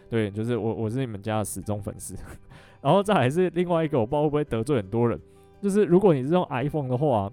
[0.08, 2.14] 对，就是我我是你们家的死忠粉丝。
[2.80, 5.20] 然后再来是另外一个，我不知道会不会得罪很多人，
[5.60, 7.30] 就是如果你是用 iPhone 的话，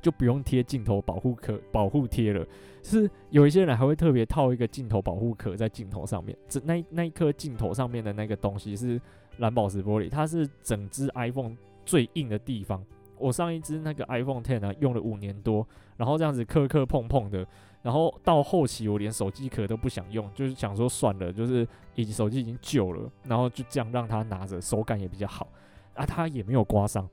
[0.00, 2.46] 就不用贴镜头保护壳、保护贴了。
[2.84, 9.00] 是有一些人还会特别套一个镜头保护壳在镜头上面，这那那一颗镜头上面的那个东西是
[9.38, 12.80] 蓝宝石玻璃，它是整只 iPhone 最硬的地方。
[13.18, 17.46] 我上一支那个 iPhone Ten 呢，用了五年多，然后这样子磕磕碰碰的，
[17.82, 25.48] 然后到后期我连手机壳都不想用，就是想说算了，就是已经手机已经旧了，然后就这样让它拿着，手感也比较好，
[25.94, 27.08] 啊，它也没有刮伤，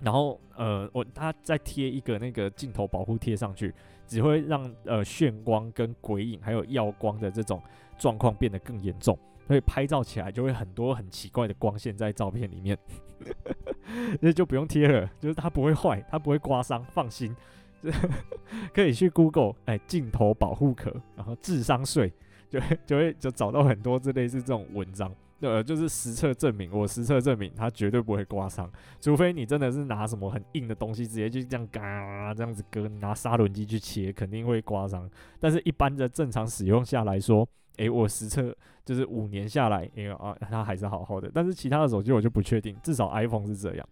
[0.00, 3.74] 然后呃，我它再贴一个那个镜头保护贴上去，
[4.06, 7.62] 只会让呃眩光跟鬼影还有耀光的这种
[7.98, 9.18] 状况变得更严重。
[9.48, 12.78] 所以拍照起来就会很多很奇怪的光线在照片里面，
[14.20, 17.34] 那就不用贴了，就是它不会坏，它不会刮伤，放心。
[18.72, 22.12] 可以去 Google 哎，镜头保护壳，然后智商税，
[22.48, 28.70] 就会就会就找到很多这类似这种文章，呃，就是实测证明，我实测证明它绝对不会刮伤，
[29.00, 35.10] 除非你真的是拿什么很硬的东西直接就这样嘎这样子割，拿砂轮机去切，肯定会刮伤。
[35.40, 38.54] 但是一般的正常使用下来说，诶、我实测
[38.84, 41.30] 就是五年下来，因为啊，它还是好好的。
[41.32, 43.88] 但是其他的手机我就不确定，至少 iPhone 是这样。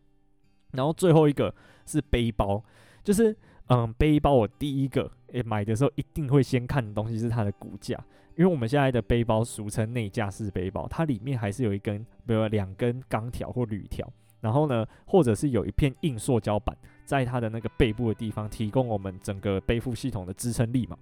[0.73, 1.53] 然后最后一个
[1.87, 2.63] 是背包，
[3.03, 3.37] 就是
[3.69, 7.97] 嗯，背包我第一个诶、买的时候一定会先看的东西是它的骨架，
[8.37, 14.07] 因为我们现在的背包俗称内架式背包，它里面还是有一根，比如两根钢条或铝条，
[14.41, 20.97] 然后呢，或者是有一片硬塑胶板在它的那个背部的地方，提供我们整个背负系统的支撑力嘛。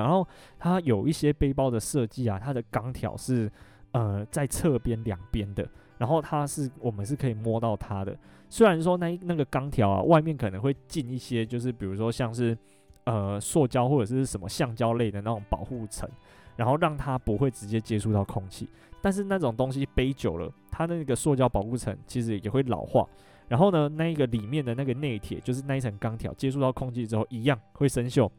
[0.00, 0.26] 然后
[0.58, 3.50] 它有一些背包的设计啊，它的钢条是
[3.92, 5.68] 呃在侧边两边的，
[5.98, 8.16] 然后它是我们是可以摸到它的。
[8.48, 12.56] 虽然说那那个钢条啊，外面可能会进一些，就是比如说像是
[13.04, 16.08] 呃塑胶或者是什么橡胶类的那种保护层，
[16.56, 18.68] 然后让它不会直接接触到空气。
[19.00, 23.06] 但是那种东西背久了，它那个塑胶保护层其实也会老化。
[23.48, 28.30] 然后呢，那一个里面的那个内铁，就是那一层钢条接触到空气之后，一样会生锈，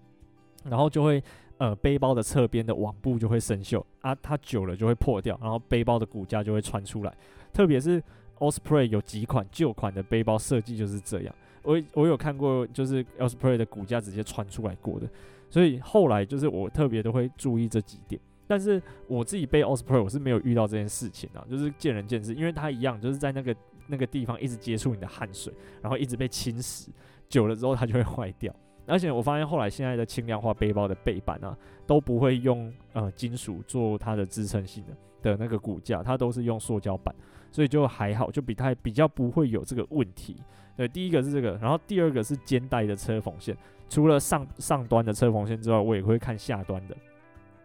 [0.64, 1.24] 然后就会。
[1.64, 7.18] 呃，背包的侧边的网布就会生锈啊，它久了就会破掉，然后背包的骨架就会穿出来。
[7.53, 8.03] 特别是
[8.39, 15.07] Osprey 有几款旧款的背包设计就是这样，我我有看过，就是 Osprey 的骨架直接穿出来过的。
[15.49, 18.20] 所以后来就是我特别都会注意这几点。
[18.45, 23.55] 但是我自己背 Osprey 我是没有遇到这件事情啊，就是见仁见智，因为它一样就是在那个
[23.88, 26.89] 那个地方一直接触你的汗水，然后一直被侵蚀，
[27.30, 28.53] 久了之后它就会坏掉。
[28.86, 31.58] 而且我发现后来现在的轻量化背包的背板啊，
[31.88, 37.14] 都不会用呃金属做它的支撑性的的那个骨架，它都是用塑胶板，
[37.52, 40.36] 所以就还好，就比它比较不会有这个问题。
[40.76, 43.58] 对，第一个是这个，然后第二个是肩带的车缝线，
[43.90, 46.98] 除了上上端的车缝线之外，我也会看下端的，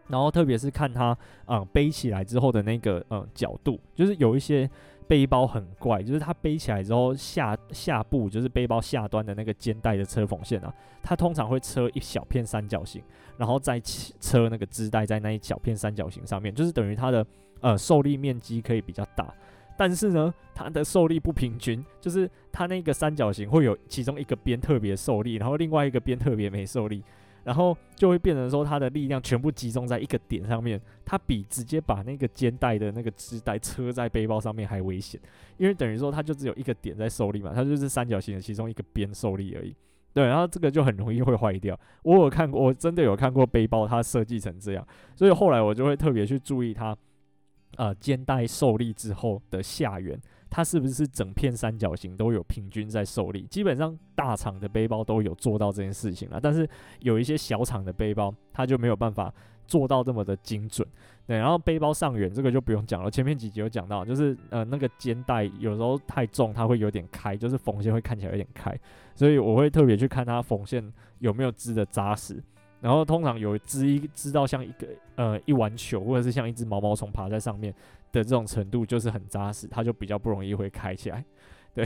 [0.07, 1.07] 然后特别是看它
[1.47, 4.69] 啊、呃、背起来之后的那个嗯、呃、角度，就是有一些。
[5.09, 13.03] 背包很怪，就是它背起来之后下下部就是背包下端的那个肩带的车缝线啊，它通常会车一小片三角形，
[13.39, 17.27] 然后再车那个织带在那一小片三角形上面，就是等于它的
[17.61, 19.33] 呃受力面积可以比较大，
[19.77, 27.03] 但是呢，它的受力不平均，就是它那个三角形会有其中一个边特别受力，然后另外一个边特别没受力。
[27.49, 35.19] 然后就会变成说，它的力量全部集中在一个点上面，它比直接把那个肩带的那个织带车在背包上面还危险，
[35.57, 39.75] 因为等于说它就只有一个点在受力嘛，它就是三角形的其中一个边受力而已。
[40.13, 41.79] 对，然后这个就很容易会坏掉。
[42.03, 44.87] 我有看过，我真的有看过背包它设计成这样，
[45.17, 46.95] 所以后来我就会特别去注意它，
[47.79, 50.21] 呃，肩带受力之后的下缘。
[50.51, 53.43] 它是不是整片三角形都有平均在受力？
[53.51, 56.69] 基本上大厂的背包都有做到这件事情了，但是
[57.01, 59.33] 有一些小厂的背包，它就没有办法
[59.67, 60.89] 做到这么的精准。
[61.27, 68.75] 对，然后背包上缘这个就不用讲了，前面几集有讲到，就是呃那个肩带有时候太重，它会有点开，就是缝线会看起来有点开，
[69.15, 70.83] 所以我会特别去看它缝线
[71.19, 72.43] 有没有织的扎实。
[72.81, 77.73] 然后通常有织一织到像一个呃一碗球，或者是像一只毛毛虫爬在上面
[78.13, 81.25] 的这种程度，就是很扎实，它就比较不容易会开起来。
[81.75, 81.85] 对，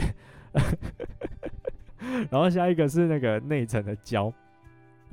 [2.29, 4.31] 然后下一个是那个内层的胶，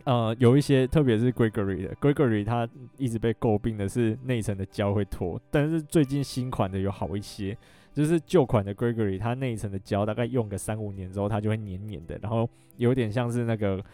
[0.05, 7.57] 呃，有一些特别是 Gregory 的 Gregory，它一直被诟病的是内层的胶会脱，但是最近新款的有好一些，
[7.93, 13.85] 就是旧款的 Gregory，它内层的胶大概用个三五年之后，它就会黏黏的，然后有点像是那个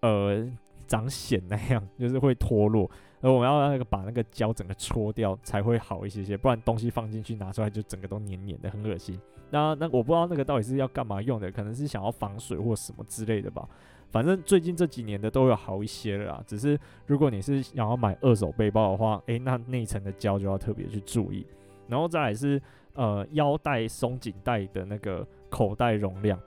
[0.00, 0.46] 呃
[0.86, 2.90] 长癣那样， 就是会脱落。
[3.22, 9.18] 而我们要那个把那个胶整个搓掉才会好一些些，不然东西放进去拿出来就整个都黏黏的，很恶心。
[9.50, 13.66] 那那我不知道那个到底是要干嘛用的，可能是想要防水或什么之类的吧。
[14.10, 21.44] 反正最近这几年的都有好一些了啦，只是如果你是想要买二手背包的话，诶、欸，那内层的胶就要特别去注意。
[21.88, 22.60] 然后再来是
[22.92, 26.38] 呃腰带松紧带的那个口袋容量，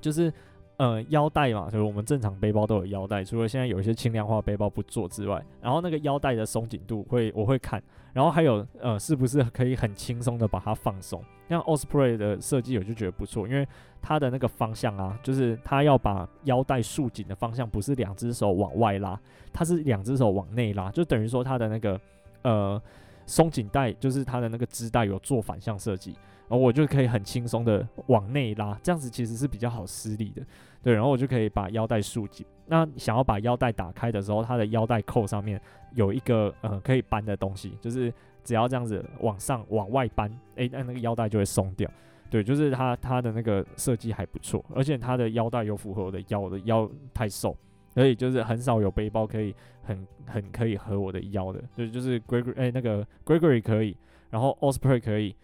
[0.00, 0.32] 就是。
[0.76, 7.80] 呃，腰带嘛，就是我们正常背包都有腰带，除了现在有一些轻量化背包不做之外，然后那个腰带的松紧度会我会看，
[8.12, 11.22] 然后还有呃，是不是可以很轻松的把它放松？
[11.48, 13.64] 像 Osprey 的设计我就觉得不错，因为
[14.02, 19.16] 它的那个方向啊，就是它要把腰带束紧的方向不是两只手往外拉，
[19.52, 22.00] 它是两只手往内拉，就等于说它的那个
[22.42, 22.82] 呃
[23.26, 26.16] 松紧带就是它的那个织带有做反向设计。
[26.46, 30.42] 然后我就可以很轻松的往内拉，这样子其实是比较好施力的，
[30.82, 30.92] 对。
[30.92, 32.44] 然后我就可以把腰带束紧。
[32.66, 35.60] 那想要把腰带打开的时候，它的腰带扣上面
[35.94, 41.90] 有一个呃可以扳的东西，就是只要这样子往上往外扳，诶，那那个腰带就会松掉。
[42.30, 47.56] 对，就是它它的那个设计还不错，而且它的腰带又符合我的腰，我的腰太瘦，
[47.94, 51.62] 所以就是很少有背包可以很很可以合我的腰的。
[51.74, 53.96] 对就是 Gregory 诶，那个 Gregory 可以，
[54.30, 55.34] 然后 Osprey 可以。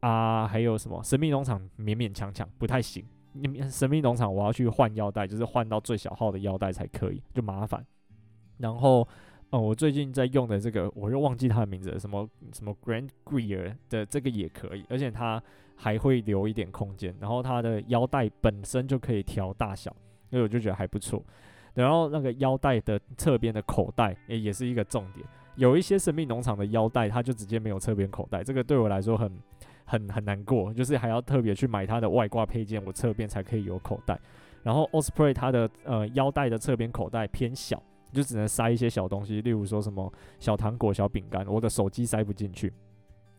[0.00, 3.04] 啊，还有什么神秘农场勉勉强强不太行。
[3.32, 7.84] 你神秘农场我要去换腰带，就是换到最小号的腰带才可以，就麻烦。
[8.56, 9.06] 然后，
[9.50, 15.40] 呃，我最近在用的这个，我又忘记它的名字，什么什么 Grand Greer 的这个也可以，而且它
[15.76, 17.14] 还会留一点空间。
[17.20, 19.94] 然后它的腰带本身就可以调大小，
[20.30, 21.22] 所以我就觉得还不错。
[21.74, 25.24] 然后那个腰带的侧边的口袋也也是一个重点。
[25.54, 29.30] 有一些神秘农场的腰带，它就直接没有侧边口袋，这个对我来说很。
[29.88, 34.16] 很很难过，就是还要特别去买它的外挂配件，我侧边才可以有口袋。
[34.62, 37.82] 然后 Osprey 它的呃腰带的侧边口袋偏小，
[38.12, 42.70] 就只能塞一些小东西，例如说什么小糖果、小饼干，我的手机塞不进去。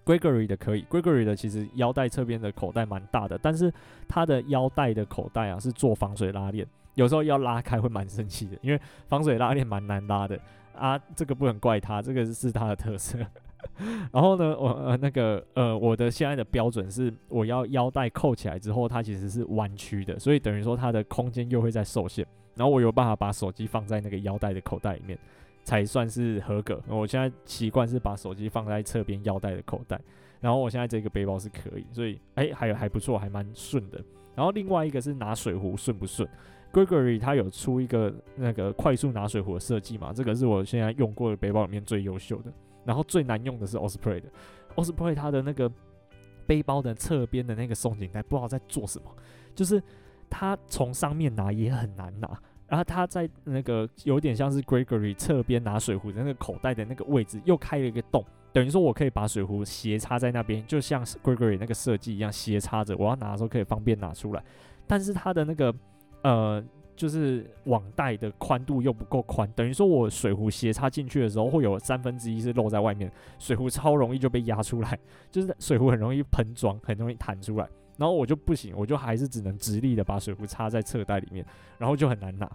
[0.06, 3.72] Gregory 的可以，Gregory 的其实腰带侧边的口袋蛮大的，但是
[4.08, 10.39] 它的腰带的口袋啊是做防水拉链，有时候要拉开会蛮生气的，因为防水拉链蛮难拉的
[10.74, 13.20] 啊，这个不能怪它，这个是它的特色。
[14.12, 22.26] 然后呢，我呃那个呃我的现在的标准是，我要腰带扣起来之后，它其实是弯曲的，所以等于说它的空间又会在受限。
[22.56, 25.18] 然后我有办法把手机放在那个腰带的口袋里面，
[25.64, 26.82] 才算是合格。
[26.90, 30.00] 我现在习惯是把手机放在侧边腰带的口袋。
[30.42, 34.02] 然后我现在这个背包是可以，所以哎还有还不错，还蛮顺的。
[34.36, 36.28] 然后另外一个是拿水壶顺不顺
[36.72, 40.14] ？Gregory 它有出一个那个快速拿水壶的设计嘛？
[40.14, 42.52] 这个是我现在用过的背包里面最优秀的。
[42.90, 44.24] 然后最难用的是 Osprey 的
[44.76, 45.72] ，Osprey 它的那个
[46.48, 49.06] 背包的侧边的那个松紧带不知道在做什么，
[49.54, 49.80] 就是
[50.28, 52.28] 它从上面拿也很难拿，
[52.68, 64.44] 然后它在那个有点像是 Gregory 侧边拿水壶的那个口袋的那个位置又开了一个洞，等于说我可以把水壶斜插在那边，就像 Gregory 那个设计一样斜插着，我要拿的时候可以方便拿出来，
[64.88, 65.72] 但是它的那个
[66.24, 66.64] 呃。
[67.00, 75.00] 就是网袋的宽度又不够宽，等于说我水壶斜插进去的时候，会有三分之一是露在外面，水壶超容易就被压出来，
[75.32, 77.66] 就是 水壶很容易喷装，很容易弹出来，
[77.97, 81.45] 然后我就不行，我就还是只能直立的把水壶插在侧袋里面，
[81.78, 82.52] 然后就很难拿，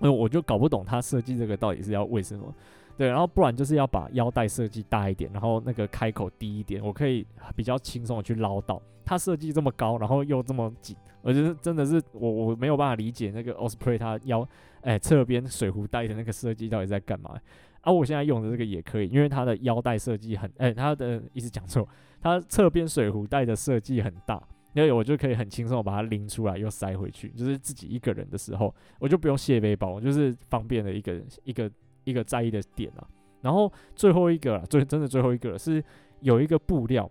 [0.00, 2.54] 那我就搞不懂他设计这个到底是要为什么。
[2.96, 8.80] 对，然后不然就是要把腰带设计大一点，然后那个开口低一点，我可以比较轻松的去捞到。
[9.04, 10.96] 它设计这么高，然后又这么紧，
[11.26, 14.48] 我觉得真的是我我没有办法理解那个 Osprey 它腰
[14.82, 17.36] 哎侧边水壶带的那个设计到底在干嘛。
[17.80, 21.88] 啊，我现在用的这个也可以，因为它的腰带设计很哎，它的意思讲错，
[22.20, 24.42] 它侧边水壶带的设计很大，
[24.74, 31.70] 因为我就可以很轻松把它拎出来又塞回去，就是自己一个人的时候，我就不用卸背包，就是方便的一个一个。
[32.08, 33.02] 一个在意的点啊，
[33.40, 35.82] 然后最后一个最真的最后一个是
[36.20, 37.10] 有一个布料，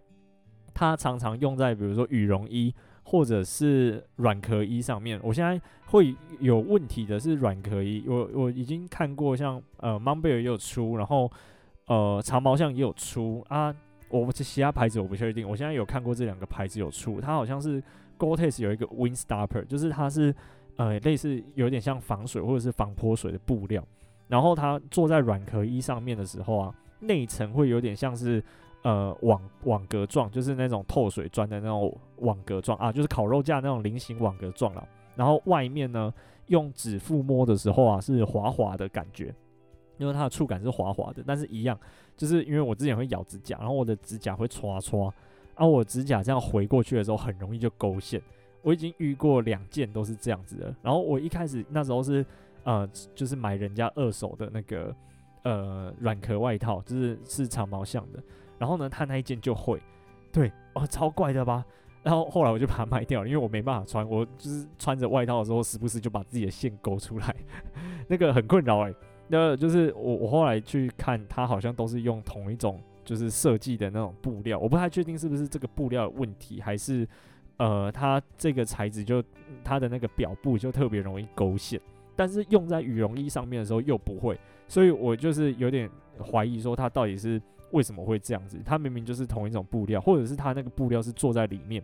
[0.74, 2.74] 它常常用在比如说羽绒衣
[3.06, 5.18] 或者是软壳衣上面。
[5.24, 11.32] 我现在会有问题的是软壳衣，我我已经看过像呃 Mountbell 也有出，然后
[11.86, 13.74] 呃长毛象也有出啊，
[14.10, 15.48] 我其他牌子我不确定。
[15.48, 17.82] 我现在有看过这两个牌子有出，它好像是
[18.18, 20.34] Gore-Tex 有一个 Windstopper，就是它是
[20.78, 23.86] 呃类似有点像防水或者是防泼水的布料。
[24.28, 28.44] 然后它坐在软壳衣上面的时候啊，内层会有点像是
[28.86, 34.88] 呃网网格状，就是那种透水砖的那种网格状啊，就是烤肉架那种菱形网格状了。
[35.16, 36.14] 然后外面呢，
[36.48, 39.34] 用指腹摸的时候啊，是滑滑的感觉，
[39.98, 41.24] 因为它的触感是滑滑的。
[41.26, 41.76] 但是一样，
[42.16, 45.12] 就是因为我之前会咬指甲，然后我的指甲会刷刷，
[45.56, 48.22] 啊，我指甲这样回过去的时候，很容易就勾线。
[48.62, 50.76] 我已经遇过两件都是这样子的。
[50.84, 52.24] 然后我一开始那时候是，
[52.64, 54.96] 呃，就是买人家二手的那个，
[55.44, 58.22] 呃，软壳外套，就是是长毛象的。
[58.58, 59.80] 然后呢，他那一件就会，
[60.32, 61.66] 对，哦，超怪的吧？
[62.04, 67.36] 然后后来我就把它卖掉了，因为我没办法穿，我就是穿着外套的时候，时不时就把自己的线勾出来，
[68.08, 68.96] 那个很困扰哎、欸。
[69.28, 77.08] 那就是我我后来去看，它好像都是用同一种就是设计的那种布料，我不太确定是不是这个布料有问题，还是
[77.58, 79.24] 呃它这个材质就
[79.64, 81.82] 它的那个表布就特别容易勾线，
[82.16, 85.90] 但是用在羽绒衣上面的时候又不会，所以我就是有点
[86.24, 87.42] 怀疑说它到底是。
[87.72, 88.60] 为什么会这样子？
[88.64, 91.84] 它明明就是同一种布料，或者是它那个布料是做在里面，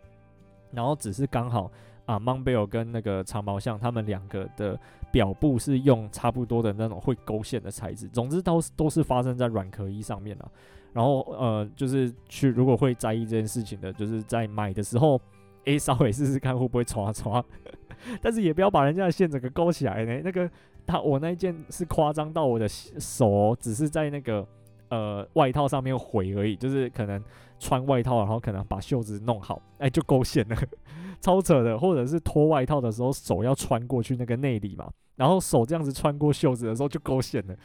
[0.72, 1.70] 然后只是刚好
[2.06, 4.80] 啊 m o n b e l l 跟那个长毛象他们两个的
[5.12, 8.08] 表布是用差不多的那种会勾线的材质。
[8.08, 10.52] 总之都都是发生在软壳衣上面了。
[10.94, 15.20] 然后呃，就是去如果会在意这件事情的，就是在买的时候，
[15.66, 17.44] 诶，稍微试试看会不会刷刷，
[18.22, 20.22] 但是也不要把人家的线整个勾起来呢。
[20.24, 20.50] 那个
[20.86, 24.48] 他我那一件是夸张到我的手只是在那个。
[24.92, 27.24] 呃，外套上面毁而已，就是可能
[27.60, 30.56] 穿外套，然后可能把袖子弄好，哎，就勾线了，
[31.22, 31.80] 超扯的。
[31.80, 37.56] 或者是脱外套的时候，手要穿过去那个内里嘛，然后手这样子穿过袖子的时候就勾线了，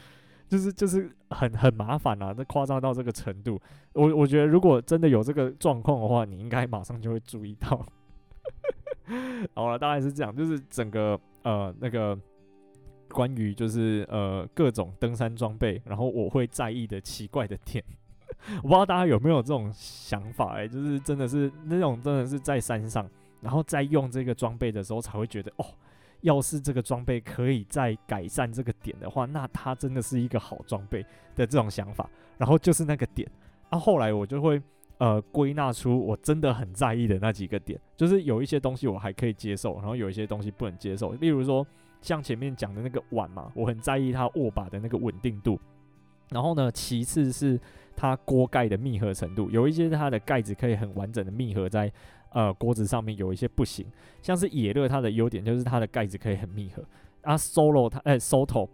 [0.48, 3.60] 就是就是很很麻烦啊，那夸张到这个程度。
[3.92, 7.84] 我我觉得如果真的有这个状况的话，你应该马上就会注意到。
[9.52, 12.16] 好了，大概是这样，就是整个呃那个。
[13.16, 17.82] 关于就是呃各种登山装备，然后我会在意的奇怪的点，
[18.62, 23.08] 我不知道大家有没有这种想法哎、就是真的是那种真的是在山上，
[23.40, 25.64] 然后在用这个装备的时候才会觉得哦，
[26.20, 31.02] 要是这个装备可以再改善这个点的话，那它真的是一个好装备
[31.34, 32.06] 的这种想法。
[32.36, 33.26] 然后就是那个点，
[33.70, 34.60] 啊后来我就会
[34.98, 41.66] 呃归纳出我真的很在意的那几个点，就是有一些东西我还可以接受，然后有一些东西不能接受，例如说。
[42.06, 45.58] 像前面讲的那个碗嘛，我很在意它握把的那个稳定度。
[46.30, 47.60] 然后呢，其次是
[47.96, 51.92] 它锅盖的密合程度，有一些它的盖子可以很完整的密合在
[52.30, 53.84] 呃锅子上面，有一些不行。
[54.22, 56.84] 像是野乐它的优点就是它的盖子可以很密合。
[57.22, 58.68] 啊，Solo 它哎，Soto，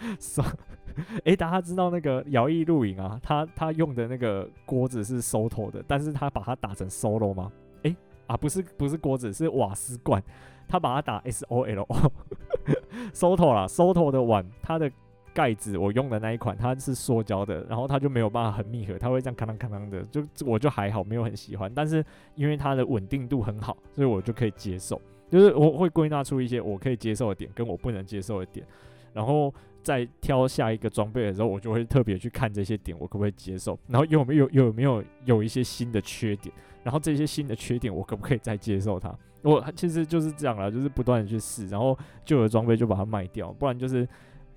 [1.24, 7.50] 哎， 大家知道那个摇曳露营啊，它它用的那个锅子是 Soto 的，但是它把它打成 Solo 吗？
[7.84, 10.22] 哎，啊，不是不是锅子，是瓦斯罐。
[10.68, 14.90] 他把它打 S O L O，Soto 啦，Soto 的碗，它的
[15.32, 21.72] 盖子我用的那一款，它是塑胶的，然后它就没有办法很密合，它会这样咔啷咔啷的，就我就还好，没有很喜欢。
[21.74, 22.04] 但是
[22.34, 25.00] 因为它的稳定度很好，所以我就可以接受。
[25.30, 28.64] 就是我会归纳出一些我可以接受的点，跟我不能接受的点，
[29.12, 29.52] 然后
[29.82, 36.54] 在挑下一个装备的时候，我就会特别去看这些点，我可不可以接受，然后有没有有没有有一些新的缺点，
[36.84, 39.12] 然后这些新的缺点我可不可以再接受它。
[39.44, 44.08] 我其实就是这样啦，就是不断的去试，然后旧的装备就把它卖掉，不然就是，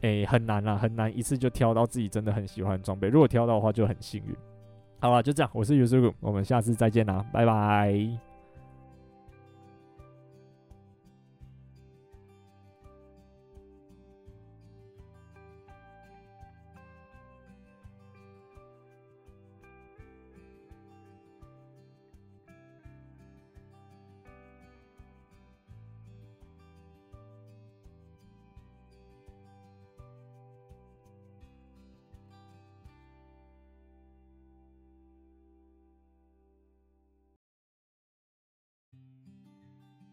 [0.01, 3.07] 诶、很难啦，很难一次就挑到自己真的很喜欢的装备。
[3.09, 4.35] 如果挑到的话就很幸运。
[4.99, 8.26] 好了，就这样，我是 yusuku 我们下次再见啦，拜拜。